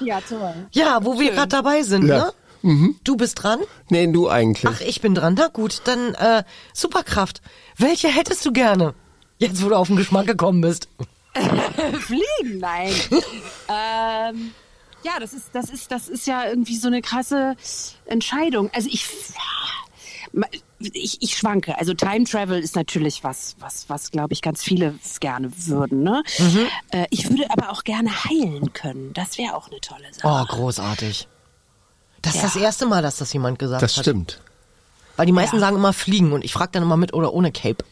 Ja, 0.03 0.19
toll. 0.27 0.53
Ja, 0.71 0.99
wo 1.03 1.19
wir 1.19 1.31
gerade 1.31 1.47
dabei 1.49 1.83
sind, 1.83 2.05
Ja. 2.07 2.31
ne? 2.63 2.95
Du 3.03 3.17
bist 3.17 3.43
dran? 3.43 3.59
Nee, 3.89 4.07
du 4.07 4.29
eigentlich. 4.29 4.71
Ach, 4.73 4.81
ich 4.81 5.01
bin 5.01 5.13
dran. 5.15 5.35
Na 5.37 5.47
gut, 5.47 5.81
dann 5.83 6.13
äh, 6.15 6.43
Superkraft. 6.73 7.41
Welche 7.77 8.07
hättest 8.07 8.45
du 8.45 8.51
gerne? 8.53 8.93
Jetzt, 9.47 9.63
wo 9.63 9.69
du 9.69 9.75
auf 9.75 9.87
den 9.87 9.95
Geschmack 9.97 10.27
gekommen 10.27 10.61
bist. 10.61 10.87
Fliegen? 12.01 12.59
Nein. 12.59 12.91
ähm, 13.69 14.51
Ja, 15.03 15.19
das 15.19 15.33
ist, 15.33 15.45
das 15.53 15.69
ist, 15.69 15.91
das 15.91 16.07
ist 16.09 16.27
ja 16.27 16.45
irgendwie 16.47 16.77
so 16.77 16.87
eine 16.87 17.01
krasse 17.01 17.55
Entscheidung. 18.05 18.69
Also 18.73 18.87
ich, 18.91 19.05
ich, 20.79 21.21
ich 21.21 21.37
schwanke. 21.37 21.77
Also 21.77 21.93
Time 21.93 22.23
Travel 22.25 22.59
ist 22.59 22.75
natürlich 22.75 23.23
was, 23.23 23.55
was, 23.59 23.85
was 23.89 24.11
glaube 24.11 24.33
ich 24.33 24.41
ganz 24.41 24.63
viele 24.63 24.95
gerne 25.19 25.51
würden. 25.67 26.03
Ne? 26.03 26.23
Mhm. 26.39 26.67
Äh, 26.91 27.05
ich 27.09 27.29
würde 27.29 27.49
aber 27.49 27.71
auch 27.71 27.83
gerne 27.83 28.09
heilen 28.25 28.73
können. 28.73 29.13
Das 29.13 29.37
wäre 29.37 29.55
auch 29.55 29.69
eine 29.69 29.79
tolle 29.81 30.11
Sache. 30.13 30.27
Oh, 30.27 30.45
großartig. 30.55 31.27
Das 32.21 32.35
ist 32.35 32.41
Ja. 32.41 32.47
das 32.47 32.55
erste 32.55 32.85
Mal, 32.85 33.01
dass 33.01 33.17
das 33.17 33.33
jemand 33.33 33.59
gesagt 33.59 33.81
Das 33.83 33.97
hat. 33.97 34.03
stimmt. 34.05 34.39
Weil 35.17 35.25
die 35.25 35.31
meisten 35.31 35.57
Ja. 35.57 35.61
sagen 35.61 35.75
immer 35.75 35.93
fliegen 35.93 36.31
und 36.31 36.43
ich 36.43 36.53
frage 36.53 36.71
dann 36.71 36.83
immer 36.83 36.97
mit 36.97 37.13
oder 37.13 37.33
ohne 37.33 37.51
Cape. 37.51 37.83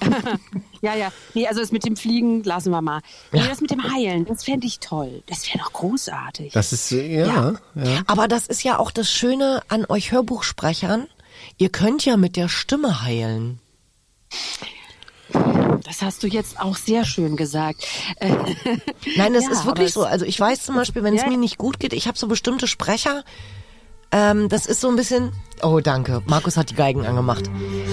Ja, 0.80 0.94
ja. 0.94 1.10
Nee, 1.34 1.48
also 1.48 1.58
das 1.60 1.72
mit 1.72 1.84
dem 1.84 1.96
Fliegen 1.96 2.44
lassen 2.44 2.70
wir 2.70 2.80
mal. 2.80 3.00
Nee, 3.32 3.42
das 3.48 3.60
mit 3.60 3.72
dem 3.72 3.82
Heilen, 3.92 4.24
das 4.26 4.44
fände 4.44 4.64
ich 4.66 4.78
toll. 4.78 5.24
Das 5.26 5.44
wäre 5.48 5.58
doch 5.58 5.72
großartig. 5.72 6.52
Das 6.52 6.72
ist, 6.72 6.92
äh, 6.92 7.18
ja, 7.18 7.26
Ja. 7.74 7.82
ja. 7.82 8.02
Aber 8.06 8.28
das 8.28 8.46
ist 8.46 8.62
ja 8.62 8.78
auch 8.78 8.92
das 8.92 9.10
Schöne 9.10 9.60
an 9.68 9.84
euch 9.88 10.12
Hörbuchsprechern. 10.12 11.08
Ihr 11.56 11.70
könnt 11.70 12.04
ja 12.04 12.16
mit 12.16 12.36
der 12.36 12.48
Stimme 12.48 13.02
heilen. 13.02 13.58
Das 15.84 16.00
hast 16.02 16.22
du 16.22 16.26
jetzt 16.26 16.60
auch 16.60 16.76
sehr 16.76 17.04
schön 17.04 17.36
gesagt. 17.36 17.84
Nein, 19.16 19.32
das 19.34 19.44
Ja, 19.46 19.50
ist 19.50 19.66
wirklich 19.66 19.92
so. 19.92 20.04
Also 20.04 20.24
ich 20.24 20.38
weiß 20.38 20.64
zum 20.64 20.74
Beispiel, 20.76 21.02
wenn 21.02 21.14
es 21.14 21.22
Ja. 21.22 21.28
mir 21.28 21.36
nicht 21.38 21.58
gut 21.58 21.80
geht, 21.80 21.92
ich 21.92 22.06
habe 22.08 22.16
so 22.18 22.28
bestimmte 22.28 22.66
Sprecher. 22.66 23.24
Ähm, 24.10 24.48
das 24.48 24.66
ist 24.66 24.80
so 24.80 24.88
ein 24.88 24.96
bisschen. 24.96 25.32
Oh, 25.62 25.80
danke. 25.80 26.22
Markus 26.26 26.56
hat 26.56 26.70
die 26.70 26.74
Geigen 26.74 27.04
angemacht. 27.04 27.50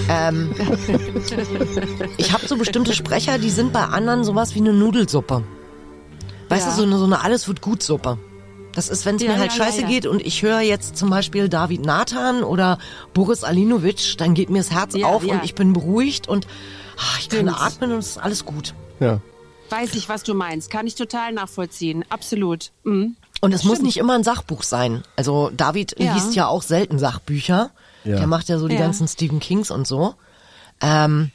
Ähm, 0.08 0.54
ich 2.16 2.32
habe 2.32 2.46
so 2.46 2.56
bestimmte 2.56 2.94
Sprecher, 2.94 3.38
die 3.38 3.50
sind 3.50 3.72
bei 3.72 3.82
anderen 3.84 4.24
sowas 4.24 4.54
wie 4.54 4.60
eine 4.60 4.72
Nudelsuppe. 4.72 5.42
Weißt 6.48 6.64
Ja. 6.66 6.70
du, 6.72 6.76
so 6.76 6.82
eine, 6.84 6.98
so 6.98 7.04
eine 7.04 7.22
Alles 7.22 7.48
wird 7.48 7.60
gut 7.60 7.82
Suppe. 7.82 8.18
Das 8.72 8.88
ist, 8.88 9.04
wenn 9.06 9.16
es 9.16 9.22
Ja, 9.22 9.32
mir 9.32 9.38
halt 9.38 9.52
ja, 9.52 9.64
scheiße 9.64 9.82
ja. 9.82 9.88
geht 9.88 10.06
und 10.06 10.20
ich 10.24 10.42
höre 10.42 10.60
jetzt 10.60 10.96
zum 10.96 11.08
Beispiel 11.10 11.48
David 11.48 11.84
Nathan 11.84 12.42
oder 12.44 12.78
Boris 13.14 13.42
Alinovic, 13.42 14.16
dann 14.18 14.34
geht 14.34 14.50
mir 14.50 14.58
das 14.58 14.70
Herz 14.70 14.94
Ja, 14.94 15.06
auf 15.06 15.24
ja. 15.24 15.34
und 15.34 15.44
ich 15.44 15.54
bin 15.54 15.72
beruhigt 15.72 16.28
und 16.28 16.46
ah, 16.98 17.00
ich 17.18 17.28
kann 17.30 17.40
Stimmt. 17.48 17.60
atmen 17.60 17.92
und 17.92 17.98
es 17.98 18.10
ist 18.10 18.18
alles 18.18 18.44
gut. 18.44 18.74
ja. 19.00 19.20
weiß 19.70 19.94
ich, 19.94 20.08
was 20.08 20.22
du 20.22 20.34
meinst. 20.34 20.70
Kann 20.70 20.86
ich 20.86 20.94
total 20.94 21.32
nachvollziehen. 21.32 22.04
Absolut. 22.10 22.70
Mhm. 22.84 23.16
Und 23.40 23.52
es 23.52 23.64
muss 23.64 23.80
nicht 23.82 23.96
immer 23.98 24.14
ein 24.14 24.24
Sachbuch 24.24 24.62
sein. 24.62 25.02
Also 25.16 25.50
David 25.56 25.94
Ja. 25.98 26.14
liest 26.14 26.34
ja 26.34 26.46
auch 26.48 26.62
selten 26.62 26.98
Sachbücher. 26.98 27.70
Ja. 28.04 28.16
Der 28.18 28.26
macht 28.26 28.48
ja 28.48 28.58
so 28.58 28.68
die 28.68 28.74
Ja. 28.76 28.80
ganzen 28.80 29.06
Stephen 29.08 29.40
Kings 29.40 29.70
und 29.70 29.86
so. 29.86 30.14
Ähm, 30.80 31.30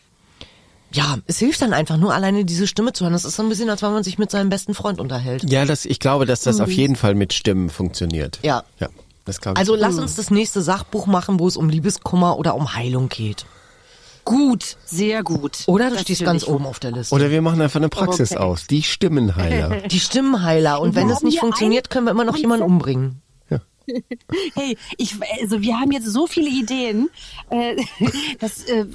ja, 0.93 1.17
es 1.27 1.37
hilft 1.39 1.61
dann 1.61 1.73
einfach 1.73 1.97
nur 1.97 2.13
alleine 2.13 2.43
diese 2.43 2.67
Stimme 2.67 2.91
zu 2.93 3.03
hören. 3.05 3.13
Das 3.13 3.23
ist 3.25 3.35
so 3.35 3.43
ein 3.43 3.49
bisschen, 3.49 3.69
als 3.69 3.81
wenn 3.81 3.93
man 3.93 4.03
sich 4.03 4.17
mit 4.17 4.29
seinem 4.31 4.49
besten 4.49 4.73
Freund 4.73 4.99
unterhält. 4.99 5.49
Ja, 5.49 5.65
das, 5.65 5.85
ich 5.85 5.99
glaube, 5.99 6.25
dass 6.25 6.41
das 6.41 6.59
auf 6.59 6.71
jeden 6.71 6.95
Fall 6.95 7.15
mit 7.15 7.33
Stimmen 7.33 7.69
funktioniert. 7.69 8.39
Ja. 8.41 8.63
Ja, 8.79 8.89
das. 9.25 9.39
Also 9.55 9.75
lass 9.75 9.95
uns 9.95 10.15
das 10.15 10.31
nächste 10.31 10.61
Sachbuch 10.61 11.05
machen, 11.07 11.39
wo 11.39 11.47
es 11.47 11.55
um 11.55 11.69
Liebeskummer 11.69 12.37
oder 12.37 12.55
um 12.55 12.75
Heilung 12.75 13.07
geht. 13.09 13.45
Gut, 14.25 14.77
sehr 14.85 15.23
gut. 15.23 15.59
Oder 15.67 15.89
du 15.89 15.93
Das 15.95 16.03
stehst 16.03 16.23
ganz 16.23 16.47
oben 16.47 16.65
auf 16.65 16.79
der 16.79 16.91
Liste. 16.91 17.13
Oder 17.15 17.31
wir 17.31 17.41
machen 17.41 17.61
einfach 17.61 17.79
eine 17.79 17.89
Praxis 17.89 18.31
Okay. 18.31 18.39
aus. 18.41 18.67
Die 18.67 18.83
Stimmenheiler. 18.83 19.81
die 19.91 19.99
Stimmenheiler. 19.99 20.79
Und 20.81 20.95
wenn 20.95 21.07
Wir 21.07 21.15
es 21.15 21.23
nicht 21.23 21.39
funktioniert, 21.39 21.89
können 21.89 22.05
wir 22.05 22.11
immer 22.11 22.25
noch 22.25 22.37
jemanden 22.37 22.65
umbringen. 22.65 23.21
Hey, 24.53 24.77
ich, 24.97 25.15
also 25.41 25.61
wir 25.61 25.77
haben 25.77 25.91
jetzt 25.91 26.05
so 26.05 26.25
viele 26.27 26.47
Ideen, 26.49 27.09
äh, 27.49 27.75
das, 28.39 28.63
äh, 28.65 28.85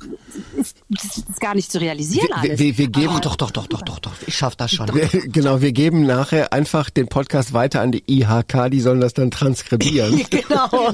ist, 0.56 0.76
das 0.88 1.18
ist 1.18 1.40
gar 1.40 1.54
nicht 1.54 1.70
zu 1.70 1.78
realisieren 1.80 2.28
Wir, 2.28 2.36
alles. 2.38 2.58
wir, 2.60 2.78
wir 2.78 2.88
geben 2.88 3.12
Ach, 3.16 3.20
doch, 3.20 3.36
doch, 3.36 3.50
doch, 3.50 3.66
doch, 3.66 3.82
doch, 3.82 3.98
doch. 3.98 4.12
Ich 4.26 4.36
schaff 4.36 4.56
das 4.56 4.70
schon. 4.72 4.94
Wir, 4.94 5.08
genau, 5.08 5.60
wir 5.60 5.72
geben 5.72 6.06
nachher 6.06 6.52
einfach 6.54 6.88
den 6.88 7.08
Podcast 7.08 7.52
weiter 7.52 7.82
an 7.82 7.92
die 7.92 8.04
IHK, 8.06 8.70
die 8.70 8.80
sollen 8.80 9.00
das 9.00 9.12
dann 9.12 9.30
transkribieren. 9.30 10.24
genau. 10.30 10.90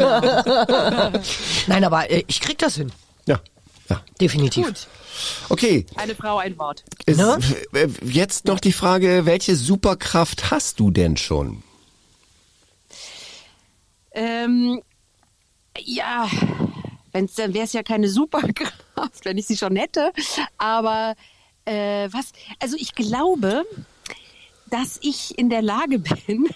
Nein, 1.69 1.85
aber 1.85 2.11
äh, 2.11 2.25
ich 2.27 2.41
krieg 2.41 2.59
das 2.59 2.77
hin. 2.77 2.91
Ja. 3.93 4.05
Definitiv. 4.21 4.67
Gut, 4.67 4.87
Okay, 5.51 5.85
eine 5.97 6.15
Frau, 6.15 6.39
ein 6.39 6.57
Wort. 6.59 6.85
es, 7.07 7.17
Ne? 7.19 7.39
äh, 7.75 7.89
jetzt 8.05 8.47
noch 8.47 8.61
die 8.61 8.73
Frage, 8.73 9.27
welche 9.27 9.57
Superkraft 9.57 10.51
hast 10.51 10.81
du 10.81 10.91
denn 10.91 11.17
schon? 11.17 11.63
Ähm, 14.13 14.83
ja, 15.79 16.29
wenn's, 17.13 17.35
dann 17.35 17.55
wäre 17.55 17.65
es 17.65 17.73
ja 17.73 17.83
keine 17.83 18.09
Superkraft, 18.09 19.25
wenn 19.25 19.39
ich 19.39 19.47
sie 19.47 19.57
schon 19.57 19.77
hätte. 19.77 20.13
Aber 20.59 21.15
äh, 21.65 22.09
was? 22.13 22.33
Also 22.61 22.77
ich 22.79 22.95
glaube, 22.95 23.65
dass 24.71 24.99
ich 25.03 25.39
in 25.39 25.51
der 25.51 25.63
Lage 25.63 25.99
bin, 25.99 26.49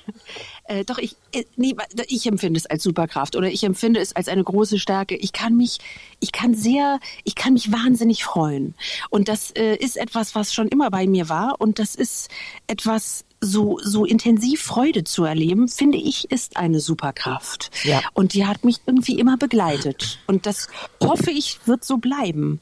äh, 0.68 0.85
doch 0.85 0.98
ich, 0.98 1.16
äh, 1.33 1.44
nee, 1.57 1.74
ich 2.09 2.26
empfinde 2.26 2.59
es 2.59 2.66
als 2.66 2.83
Superkraft 2.83 3.37
oder 3.37 3.48
ich 3.48 3.62
empfinde 3.64 4.00
es 4.00 4.14
als 4.14 4.29
eine 4.29 4.44
große 4.44 4.79
Stärke. 4.79 5.16
Ich 5.16 5.33
kann 5.33 5.57
mich, 5.57 5.79
ich 6.20 6.33
kann 6.33 6.55
sehr, 6.55 7.00
ich 7.24 7.35
kann 7.35 7.52
mich 7.52 7.72
wahnsinnig 7.72 8.24
freuen. 8.24 8.74
Und 9.11 9.29
das 9.29 9.50
äh, 9.52 9.76
ist 9.76 9.96
etwas, 9.96 10.35
was 10.35 10.52
schon 10.55 10.68
immer 10.68 10.90
bei 10.90 11.07
mir 11.07 11.29
war. 11.29 11.57
Und 11.59 11.79
das 11.79 11.94
ist 11.94 12.29
etwas, 12.66 13.24
so, 13.40 13.79
so 13.83 14.05
intensiv 14.05 14.62
Freude 14.62 15.05
zu 15.05 15.24
erleben, 15.24 15.68
finde 15.68 15.98
ich, 15.98 16.31
ist 16.31 16.57
eine 16.57 16.81
Superkraft. 16.81 17.70
Ja. 17.85 18.00
Und 18.14 18.35
die 18.35 18.46
hat 18.46 18.64
mich 18.64 18.79
irgendwie 18.87 19.18
immer 19.18 19.37
begleitet. 19.37 20.18
Und 20.26 20.46
das 20.46 20.68
hoffe 21.02 21.31
ich, 21.31 21.59
wird 21.66 21.85
so 21.85 21.98
bleiben. 21.98 22.61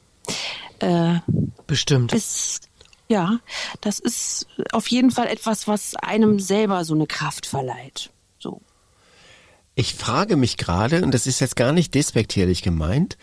Äh, 0.79 1.19
Bestimmt. 1.67 2.11
bis, 2.11 2.61
ja, 3.07 3.39
das 3.81 3.99
ist 3.99 4.47
auf 4.71 4.87
jeden 4.87 5.11
Fall 5.11 5.27
etwas, 5.27 5.67
was 5.67 5.95
einem 5.95 6.39
selber 6.39 6.83
so 6.85 6.93
eine 6.95 7.07
Kraft 7.07 7.45
verleiht. 7.45 8.09
So. 8.39 8.61
Ich 9.75 9.93
frage 9.95 10.35
mich 10.37 10.57
gerade, 10.57 11.03
und 11.03 11.13
das 11.13 11.27
ist 11.27 11.39
jetzt 11.39 11.55
gar 11.55 11.71
nicht 11.73 11.93
despektierlich 11.93 12.61
gemeint, 12.61 13.17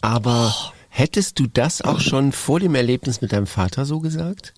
aber 0.00 0.54
Oh. 0.56 0.72
hättest 0.90 1.38
du 1.38 1.46
das 1.46 1.82
auch 1.82 2.00
schon 2.00 2.32
vor 2.32 2.60
dem 2.60 2.74
Erlebnis 2.74 3.20
mit 3.20 3.32
deinem 3.32 3.46
Vater 3.48 3.84
so 3.84 4.00
gesagt? 4.00 4.54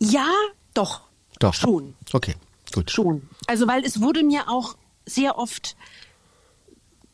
Ja, 0.00 0.28
doch. 0.74 1.02
Doch. 1.38 1.54
Schon. 1.54 1.94
Okay, 2.12 2.34
gut. 2.74 2.90
Schon. 2.90 3.28
Also, 3.46 3.66
weil 3.68 3.84
es 3.84 4.00
wurde 4.00 4.24
mir 4.24 4.48
auch 4.48 4.76
sehr 5.06 5.38
oft 5.38 5.76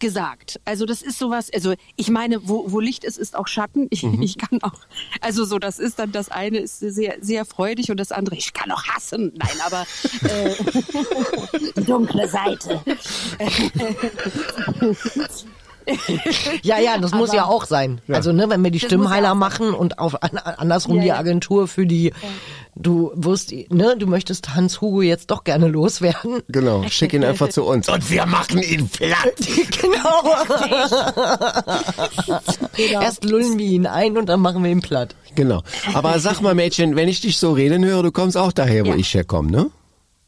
gesagt. 0.05 0.61
Also 0.67 0.85
das 0.85 1.01
ist 1.01 1.19
sowas, 1.19 1.49
also 1.55 1.73
ich 1.97 2.11
meine, 2.11 2.47
wo, 2.47 2.71
wo 2.71 2.79
Licht 2.79 3.05
ist, 3.05 3.17
ist 3.17 3.35
auch 3.37 3.49
Schatten. 3.49 3.87
Ich, 3.89 4.03
Mhm. 4.03 4.21
ich 4.21 4.37
kann 4.37 4.63
auch, 4.63 4.75
also 5.23 5.47
so, 5.47 5.59
das 5.59 5.79
ist 5.79 5.99
dann, 5.99 6.13
das 6.13 6.29
eine 6.29 6.59
ist 6.59 6.79
sehr, 6.79 7.17
sehr 7.23 7.47
freudig 7.47 7.91
und 7.91 7.97
das 7.99 8.13
andere, 8.13 8.37
ich 8.37 8.53
kann 8.53 8.71
auch 8.71 8.85
hassen. 8.85 9.33
Nein, 9.35 9.57
aber 9.65 9.87
äh, 10.29 10.55
die 11.79 11.85
dunkle 11.85 12.29
Seite. 12.29 12.83
Ja, 16.63 16.79
ja, 16.79 16.99
das 16.99 17.13
muss 17.13 17.33
ja 17.33 17.45
auch 17.47 17.65
sein. 17.65 18.01
Also, 18.09 18.33
ne, 18.33 18.49
wenn 18.49 18.63
wir 18.65 18.71
die 18.71 18.79
Das 18.79 18.87
Stimmheiler 18.89 19.29
ja 19.29 19.35
machen 19.35 19.75
und 19.75 19.99
auf 19.99 20.23
an, 20.23 20.39
andersrum 20.39 20.97
Ja, 20.97 21.03
die 21.03 21.09
ja. 21.09 21.17
Agentur 21.19 21.69
für 21.69 21.87
die, 21.87 22.13
du 22.75 23.11
wirst, 23.15 23.53
ne, 23.71 23.97
du 23.99 24.07
möchtest 24.07 24.55
Hans 24.55 24.81
Hugo 24.81 25.03
jetzt 25.03 25.31
doch 25.31 25.45
gerne 25.45 25.69
loswerden. 25.69 26.43
Genau, 26.49 26.83
schick 26.89 27.13
ihn 27.13 27.25
einfach 27.25 27.49
zu 27.49 27.65
uns. 27.65 27.89
Und 27.89 28.11
wir 28.11 28.27
machen 28.27 28.63
ihn 28.63 28.89
platt. 28.89 29.35
Genau. 32.77 33.03
Erst 33.03 33.25
lullen 33.25 33.59
wir 33.59 33.67
ihn 33.67 33.87
ein 33.87 34.17
und 34.17 34.27
dann 34.29 34.41
machen 34.41 34.63
wir 34.65 34.71
ihn 34.71 34.81
platt. 34.81 35.15
Genau. 35.35 35.63
Aber 35.93 36.19
sag 36.19 36.41
mal, 36.41 36.55
Mädchen, 36.55 36.97
wenn 36.97 37.09
ich 37.09 37.21
dich 37.21 37.39
so 37.39 37.53
reden 37.53 37.85
höre, 37.85 38.03
du 38.03 38.13
kommst 38.13 38.37
auch 38.37 38.53
daher, 38.53 38.85
wo 38.87 38.91
Ja. 38.91 38.97
ich 38.97 39.13
herkomme, 39.15 39.51
ne? 39.51 39.71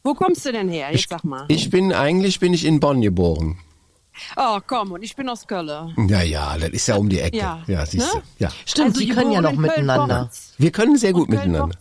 Wo 0.03 0.13
kommst 0.13 0.45
du 0.45 0.51
denn 0.51 0.69
her? 0.69 0.87
Jetzt 0.91 1.09
sag 1.09 1.23
mal. 1.23 1.45
Ich 1.47 1.69
bin, 1.69 1.91
eigentlich 1.93 2.39
bin 2.39 2.53
ich 2.53 2.65
in 2.65 2.79
Bonn 2.79 3.01
geboren. 3.01 3.57
Oh, 4.35 4.59
komm, 4.65 4.91
und 4.91 5.03
ich 5.03 5.15
bin 5.15 5.27
aus 5.29 5.45
Köln. 5.47 5.93
Ja, 6.09 6.21
ja, 6.21 6.57
das 6.57 6.69
ist 6.69 6.87
ja 6.87 6.95
um 6.95 7.09
die 7.09 7.19
Ecke. 7.19 7.37
Ja. 7.37 7.61
Ja, 7.67 7.85
siehst 7.85 8.13
du. 8.13 8.17
Ne? 8.17 8.23
Ja. 8.39 8.49
Stimmt, 8.65 8.87
Also 8.89 8.99
die 9.01 9.09
können 9.09 9.31
ja 9.31 9.41
noch 9.41 9.53
in 9.53 9.61
miteinander. 9.61 10.29
Wir 10.57 10.71
können 10.71 10.97
sehr 10.97 11.13
gut 11.13 11.29
miteinander. 11.29 11.75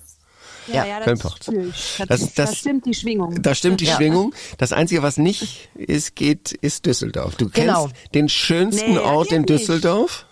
Ja, 0.68 0.84
Ja, 0.84 0.84
ja, 0.84 1.00
das, 1.04 1.20
das, 1.20 1.38
Das- 1.46 2.08
das, 2.08 2.34
das- 2.34 2.56
stimmt 2.58 2.86
die 2.86 2.94
Schwingung. 2.94 3.40
Da 3.40 3.54
stimmt 3.54 3.80
die 3.80 3.84
Ja. 3.84 3.94
Schwingung. 3.96 4.34
Das 4.58 4.72
Einzige, 4.72 5.02
was 5.02 5.16
nicht 5.16 5.68
ist, 5.76 6.16
geht, 6.16 6.50
ist 6.52 6.86
Düsseldorf. 6.86 7.36
Du 7.36 7.48
kennst 7.48 7.68
Genau. 7.68 7.88
den 8.14 8.28
schönsten 8.28 8.94
Nee, 8.94 8.98
Ort 8.98 9.30
ja 9.30 9.36
in 9.36 9.42
nicht. 9.42 9.50
Düsseldorf? 9.50 10.26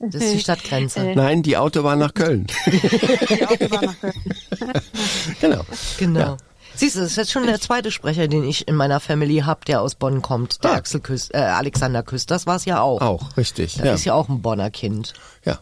Das 0.00 0.16
ist 0.22 0.34
die 0.34 0.40
Stadtgrenze. 0.40 1.12
Nein, 1.14 1.42
die 1.42 1.56
Autobahn 1.56 2.00
nach 2.00 2.12
Köln. 2.12 2.48
Die 2.66 3.46
Autobahn 3.46 3.84
nach 3.86 4.00
Köln. 4.00 4.14
genau. 5.40 5.62
Genau. 5.98 6.36
Siehst 6.74 6.96
du, 6.96 7.00
das 7.00 7.10
ist 7.12 7.16
jetzt 7.16 7.30
schon 7.32 7.46
der 7.46 7.60
zweite 7.60 7.90
Sprecher, 7.90 8.28
den 8.28 8.44
ich 8.44 8.66
in 8.68 8.74
meiner 8.74 9.00
Family 9.00 9.38
hab, 9.46 9.64
der 9.64 9.80
aus 9.82 9.94
Bonn 9.94 10.22
kommt. 10.22 10.62
Der 10.64 10.72
Ah. 10.72 10.76
Axel 10.76 11.00
Küst, 11.00 11.34
äh, 11.34 11.38
Alexander 11.38 12.02
Küst, 12.02 12.30
das 12.30 12.46
war's 12.46 12.64
ja 12.64 12.80
auch. 12.80 13.00
Auch, 13.00 13.36
richtig. 13.36 13.74
Das 13.76 13.84
Ja. 13.86 13.94
ist 13.94 14.04
ja 14.04 14.14
auch 14.14 14.28
ein 14.28 14.42
Bonner 14.42 14.70
Kind. 14.70 15.12
ja. 15.44 15.58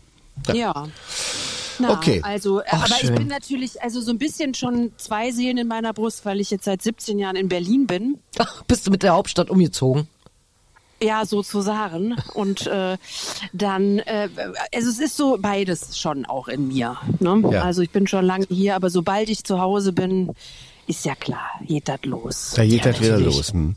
ja. 0.49 0.55
Ja. 0.55 0.89
Na, 1.79 1.91
Okay. 1.93 2.21
Also, 2.23 2.61
äh, 2.61 2.65
Ach, 2.71 2.85
aber 2.85 2.95
schön. 2.95 3.09
ich 3.11 3.15
bin 3.19 3.29
natürlich 3.29 3.83
also 3.83 4.01
so 4.03 4.11
ein 4.11 4.19
bisschen 4.19 4.53
schon 4.55 4.93
zwei 4.99 5.31
Seelen 5.33 5.57
in 5.59 5.67
meiner 5.67 5.93
Brust, 5.95 6.25
weil 6.27 6.39
ich 6.41 6.51
jetzt 6.51 6.65
seit 6.65 6.83
17 6.83 7.19
Jahren 7.19 7.37
in 7.37 7.49
Berlin 7.49 7.87
bin. 7.87 8.19
Ach, 8.39 8.63
bist 8.65 8.87
du 8.87 8.91
mit 8.91 9.03
der 9.03 9.15
Hauptstadt 9.15 9.49
umgezogen? 9.51 10.07
Ja, 11.03 11.25
sozusagen. 11.25 12.17
Und 12.35 12.67
äh, 12.67 12.99
dann, 13.55 14.01
äh, 14.01 14.29
also 14.75 14.91
es 14.91 14.99
ist 14.99 15.17
so 15.17 15.39
beides 15.41 15.99
schon 15.99 16.27
auch 16.27 16.49
in 16.49 16.69
mir. 16.69 16.99
Ne? 17.21 17.43
Ja. 17.51 17.63
Also 17.63 17.81
ich 17.81 17.89
bin 17.91 18.07
schon 18.07 18.27
lange 18.27 18.45
hier, 18.51 18.77
aber 18.77 18.91
sobald 18.91 19.31
ich 19.31 19.43
zu 19.45 19.59
Hause 19.59 19.95
bin, 19.95 20.35
ist 20.91 21.05
ja 21.05 21.15
klar, 21.15 21.49
geht 21.67 21.89
das 21.89 22.01
los. 22.05 22.53
Da 22.57 22.65
geht 22.65 22.85
Ja, 22.85 22.93
das 22.93 23.01
wieder 23.01 23.19
los. 23.19 23.53
Hm. 23.53 23.75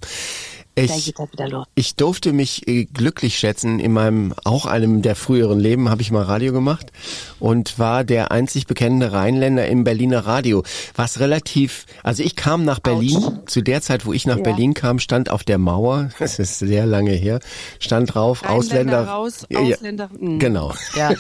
Da 0.76 0.82
Ich, 0.82 1.06
geht 1.06 1.20
das 1.20 1.32
wieder 1.32 1.48
los. 1.50 1.68
ich 1.76 1.96
durfte 1.98 2.34
mich 2.34 2.68
äh, 2.68 2.86
glücklich 2.86 3.38
schätzen. 3.38 3.80
In 3.80 3.94
meinem, 3.94 4.34
auch 4.44 4.66
einem 4.66 5.04
der 5.04 5.16
früheren 5.16 5.60
Leben 5.60 5.88
habe 5.90 6.02
ich 6.02 6.10
mal 6.10 6.24
Radio 6.24 6.52
gemacht 6.52 6.92
und 7.40 7.78
war 7.78 8.04
der 8.04 8.32
einzig 8.32 8.66
bekennende 8.66 9.12
Rheinländer 9.14 9.68
im 9.68 9.84
Berliner 9.84 10.26
Radio. 10.26 10.64
Was 10.96 11.20
relativ, 11.20 11.86
also 12.02 12.24
ich 12.24 12.36
kam 12.36 12.66
nach 12.66 12.80
Berlin. 12.80 13.40
Zu 13.46 13.62
der 13.62 13.82
Zeit, 13.84 14.08
wo 14.08 14.14
ich 14.14 14.26
nach 14.26 14.38
Ja. 14.38 14.42
Berlin 14.44 14.74
kam, 14.74 14.98
stand 14.98 15.30
auf 15.30 15.44
der 15.44 15.60
Mauer, 15.60 16.10
das 16.18 16.40
ist 16.40 16.58
sehr 16.58 16.88
lange 16.88 17.12
her, 17.12 17.40
stand 17.80 18.16
drauf, 18.16 18.44
Ausländer. 18.44 19.04
raus, 19.08 19.46
Ja, 19.52 19.60
ja, 19.62 19.76
Ausländer- 19.76 20.10
mm. 20.20 20.40
Genau, 20.40 20.74
Ja. 20.96 21.12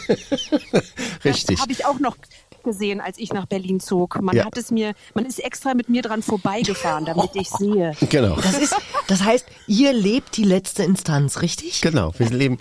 richtig. 1.23 1.60
Habe 1.60 1.71
ich 1.71 1.86
auch 1.86 1.99
noch 1.99 2.17
gesehen, 2.63 3.02
als 3.02 3.17
ich 3.17 3.34
nach 3.34 3.45
Berlin 3.45 3.80
zog. 3.80 4.21
Man 4.21 4.36
Ja. 4.36 4.45
hat 4.45 4.58
es 4.58 4.71
mir, 4.71 4.93
man 5.13 5.26
ist 5.26 5.43
extra 5.43 5.73
mit 5.73 5.89
mir 5.89 6.02
dran 6.02 6.21
vorbeigefahren, 6.23 7.06
damit 7.06 7.32
ich 7.36 7.49
sehe. 7.49 7.93
Genau. 8.10 8.36
Das 8.36 8.58
ist, 8.58 8.76
das 9.08 9.23
heißt, 9.23 9.45
ihr 9.67 9.91
lebt 9.93 10.38
die 10.38 10.43
letzte 10.43 10.84
Instanz, 10.84 11.41
richtig? 11.41 11.82
Genau, 11.82 12.13
wir 12.17 12.30
leben. 12.30 12.58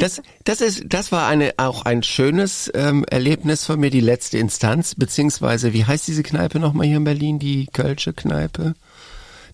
Das, 0.00 0.20
das 0.44 0.60
ist, 0.60 0.82
das 0.88 1.12
war 1.12 1.26
eine 1.28 1.54
auch 1.56 1.84
ein 1.84 2.02
schönes 2.02 2.70
ähm, 2.74 3.04
Erlebnis 3.08 3.64
von 3.64 3.78
mir, 3.80 3.90
die 3.90 4.00
letzte 4.00 4.38
Instanz, 4.38 4.94
beziehungsweise 4.94 5.72
wie 5.72 5.84
heißt 5.84 6.06
diese 6.08 6.22
Kneipe 6.22 6.58
nochmal 6.58 6.86
hier 6.86 6.96
in 6.96 7.04
Berlin, 7.04 7.38
die 7.38 7.66
Kölsche 7.72 8.12
Kneipe? 8.12 8.74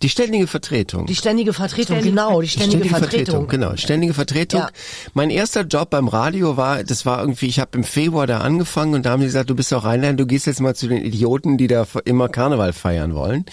Die 0.05 0.11
ständige 0.11 0.47
Vertretung. 0.47 1.07
Die 1.07 1.14
ständige 1.14 1.55
Vertretung, 1.55 2.03
genau, 2.03 2.43
die 2.43 2.49
ständige, 2.49 2.90
Vertretung. 2.90 3.49
Genau, 3.49 3.75
ständige 3.77 4.12
Vertretung. 4.12 4.61
Ja. 4.61 4.69
Mein 5.14 5.31
erster 5.31 5.62
Job 5.62 5.88
beim 5.88 6.09
Radio 6.09 6.59
war, 6.59 6.85
das 6.85 7.07
war 7.07 7.21
irgendwie, 7.21 7.47
ich 7.47 7.59
habe 7.59 7.71
im 7.79 7.85
Februar 7.85 8.27
da 8.27 8.40
angefangen 8.40 8.93
und 8.93 9.07
da 9.07 9.12
haben 9.12 9.21
die 9.21 9.27
gesagt, 9.29 9.49
du 9.49 9.55
bist 9.55 9.73
doch 9.73 9.85
Rheinland, 9.85 10.21
du 10.21 10.27
gehst 10.27 10.47
jetzt 10.47 10.61
mal 10.61 10.75
zu 10.75 10.88
den 10.88 11.03
Idioten, 11.03 11.57
die 11.57 11.69
da 11.69 11.87
immer 12.05 12.29
Karneval 12.29 12.75
feiern 12.75 13.14
wollen. 13.14 13.47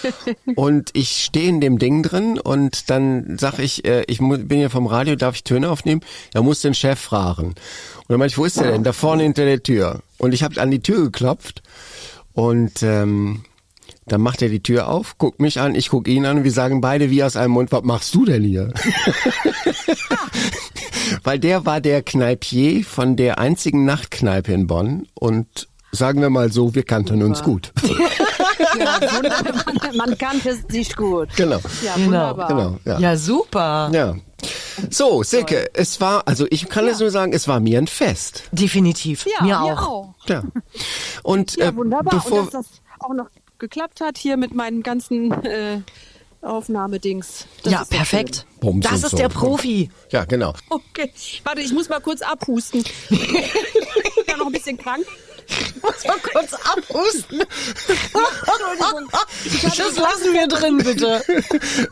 und 0.54 0.92
ich 0.94 1.24
stehe 1.24 1.50
in 1.50 1.60
dem 1.60 1.78
Ding 1.78 2.02
drin 2.02 2.38
und 2.38 2.88
dann 2.88 3.36
sag 3.38 3.58
ich, 3.58 3.84
äh, 3.84 4.04
ich 4.06 4.16
bin 4.20 4.48
hier 4.48 4.70
vom 4.70 4.86
Radio, 4.86 5.14
darf 5.14 5.34
ich 5.34 5.44
Töne 5.44 5.68
aufnehmen? 5.68 6.00
Da 6.32 6.40
muss 6.40 6.62
den 6.62 6.72
Chef 6.72 6.98
fragen. 6.98 7.48
Und 7.48 7.56
dann 8.08 8.18
meinte 8.18 8.32
ich, 8.32 8.38
wo 8.38 8.46
ist 8.46 8.58
der 8.58 8.72
denn? 8.72 8.82
Da 8.82 8.94
vorne 8.94 9.24
hinter 9.24 9.44
der 9.44 9.62
Tür. 9.62 10.00
Und 10.16 10.32
ich 10.32 10.42
habe 10.42 10.58
an 10.58 10.70
die 10.70 10.80
Tür 10.80 11.02
geklopft 11.02 11.62
und 12.32 12.82
ähm, 12.82 13.44
dann 14.08 14.20
macht 14.20 14.42
er 14.42 14.48
die 14.48 14.62
Tür 14.62 14.88
auf, 14.88 15.16
guckt 15.18 15.40
mich 15.40 15.60
an, 15.60 15.74
ich 15.74 15.88
guck 15.90 16.08
ihn 16.08 16.26
an 16.26 16.38
und 16.38 16.44
wir 16.44 16.52
sagen 16.52 16.80
beide 16.80 17.10
wie 17.10 17.22
aus 17.22 17.36
einem 17.36 17.52
Mund, 17.52 17.72
was 17.72 17.82
machst 17.84 18.14
du 18.14 18.24
denn 18.24 18.42
hier? 18.44 18.72
Weil 21.24 21.38
der 21.38 21.64
war 21.66 21.80
der 21.80 22.02
Kneipier 22.02 22.84
von 22.84 23.16
der 23.16 23.38
einzigen 23.38 23.84
Nachtkneipe 23.84 24.52
in 24.52 24.66
Bonn 24.66 25.06
und 25.14 25.68
sagen 25.92 26.20
wir 26.20 26.28
mal 26.30 26.52
so, 26.52 26.74
wir 26.74 26.82
kannten 26.82 27.22
uns 27.22 27.42
gut. 27.42 27.72
Ja, 28.78 28.98
man 29.96 30.18
kannte 30.18 30.56
sich 30.68 30.94
gut. 30.94 31.28
genau. 31.36 31.60
Ja, 31.82 31.94
Genau. 31.94 32.06
wunderbar. 32.06 32.48
Genau, 32.48 32.76
ja. 32.84 32.98
Ja, 32.98 33.16
super. 33.16 33.88
ja. 33.92 34.14
So, 34.90 35.22
Silke, 35.22 35.70
es 35.74 36.00
war, 36.00 36.22
also 36.26 36.46
ich 36.50 36.68
kann 36.68 36.86
es 36.86 36.98
nur 37.00 37.10
sagen, 37.10 37.32
es 37.32 37.48
war 37.48 37.60
mir 37.60 37.78
ein 37.78 37.86
Fest. 37.86 38.44
Definitiv. 38.52 39.26
Ja, 39.26 39.44
mir 39.44 39.60
auch. 39.60 40.14
Ja. 40.26 40.42
Und 41.22 41.56
Ja, 41.56 41.68
äh, 41.68 41.76
wunderbar. 41.76 42.14
bevor 42.14 42.40
Und 42.40 42.54
dass 42.54 42.66
das 42.68 42.80
auch 43.00 43.14
noch 43.14 43.26
geklappt 43.58 44.00
hat 44.00 44.18
hier 44.18 44.36
mit 44.36 44.54
meinen 44.54 44.82
ganzen 44.82 45.32
äh, 45.44 45.80
Aufnahmedings. 46.42 47.46
Das 47.62 47.72
Ja, 47.72 47.84
perfekt. 47.84 48.46
Bums 48.60 48.86
Das 48.86 49.02
ist 49.02 49.10
so. 49.10 49.16
der 49.16 49.28
Profi. 49.28 49.90
Ja, 50.10 50.24
genau. 50.24 50.54
Okay, 50.70 51.12
warte, 51.44 51.60
ich 51.60 51.72
muss 51.72 51.88
mal 51.88 52.00
kurz 52.00 52.22
abhusten. 52.22 52.84
ich 53.10 53.32
bin 53.32 54.24
ja 54.28 54.36
noch 54.36 54.46
ein 54.46 54.52
bisschen 54.52 54.78
krank. 54.78 55.04
Muss 55.82 56.04
mal 56.04 56.18
kurz 56.18 56.52
abhusten. 56.54 57.40
Entschuldigung. 57.40 59.08
Das 59.76 59.96
lassen 59.96 60.32
wir 60.34 60.46
drin, 60.46 60.78
bitte. 60.78 61.22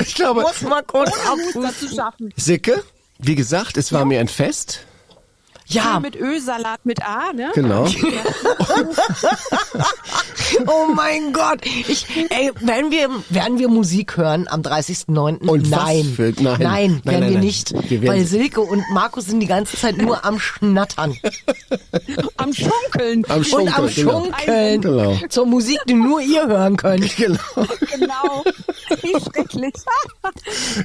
Ich 0.02 0.14
glaube, 0.14 0.42
Muss 0.42 0.60
mal 0.62 0.82
kurz 0.82 1.10
abhusten. 1.26 1.88
zu 1.88 1.94
schaffen. 1.94 2.34
Silke, 2.36 2.84
wie 3.18 3.34
gesagt, 3.34 3.76
es 3.78 3.92
war 3.92 4.04
mir 4.04 4.20
ein 4.20 4.28
Fest. 4.28 4.80
Ja, 5.68 5.94
Schön 5.94 6.02
mit 6.02 6.14
Ölsalat 6.16 6.84
mit 6.86 7.02
A, 7.02 7.32
ne? 7.32 7.50
Genau. 7.54 7.86
oh 10.66 10.86
mein 10.94 11.32
Gott. 11.32 11.64
Ich, 11.66 12.06
ey, 12.30 12.52
werden 12.60 12.90
wir, 12.92 13.08
werden 13.30 13.58
wir 13.58 13.68
Musik 13.68 14.16
hören 14.16 14.46
am 14.48 14.62
30.09.? 14.62 15.46
Und 15.48 15.70
was 15.70 15.84
nein. 15.84 16.04
für- 16.14 16.32
nein. 16.40 16.42
Nein, 16.42 16.60
Nein, 16.60 16.60
werden 16.60 17.00
nein, 17.04 17.20
wir 17.22 17.30
nein. 17.32 17.40
nicht. 17.40 17.72
Wir 17.90 18.02
werden- 18.02 18.14
weil 18.14 18.24
Silke 18.26 18.60
und 18.60 18.84
Markus 18.92 19.26
sind 19.26 19.40
die 19.40 19.46
ganze 19.46 19.76
Zeit 19.76 19.96
nur 19.98 20.24
am 20.24 20.38
Schnattern. 20.38 21.16
Am 22.36 22.52
Schunkeln. 22.52 23.24
Am 23.28 23.38
und 23.38 23.46
Schunkeln, 23.46 23.74
am 23.74 23.86
genau. 23.88 24.10
Schunkeln. 24.24 24.80
Genau. 24.82 25.18
Zur 25.28 25.46
Musik, 25.46 25.80
die 25.88 25.94
nur 25.94 26.20
ihr 26.20 26.46
hören 26.46 26.76
könnt. 26.76 27.04
Genau. 27.16 27.38
Genau. 27.92 28.44
Wie 29.02 29.12
schrecklich. 29.20 29.72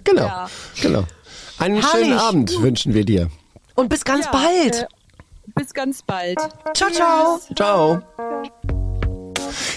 Genau. 0.03 0.23
Ja. 0.23 0.49
Genau. 0.81 1.03
Einen 1.59 1.81
Herrlich. 1.81 1.91
schönen 2.07 2.17
Abend 2.17 2.61
wünschen 2.61 2.93
wir 2.93 3.05
dir. 3.05 3.29
Und 3.81 3.89
bis 3.89 4.05
ganz 4.05 4.25
Ja, 4.25 4.31
bald. 4.31 4.75
Äh, 4.75 4.85
bis 5.55 5.73
ganz 5.73 6.03
bald. 6.03 6.37
ciao, 6.75 6.91
ciao. 6.91 7.39
Ciao. 7.55 8.01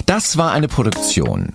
Das 0.05 0.37
war 0.37 0.53
eine 0.53 0.69
Produktion. 0.69 1.55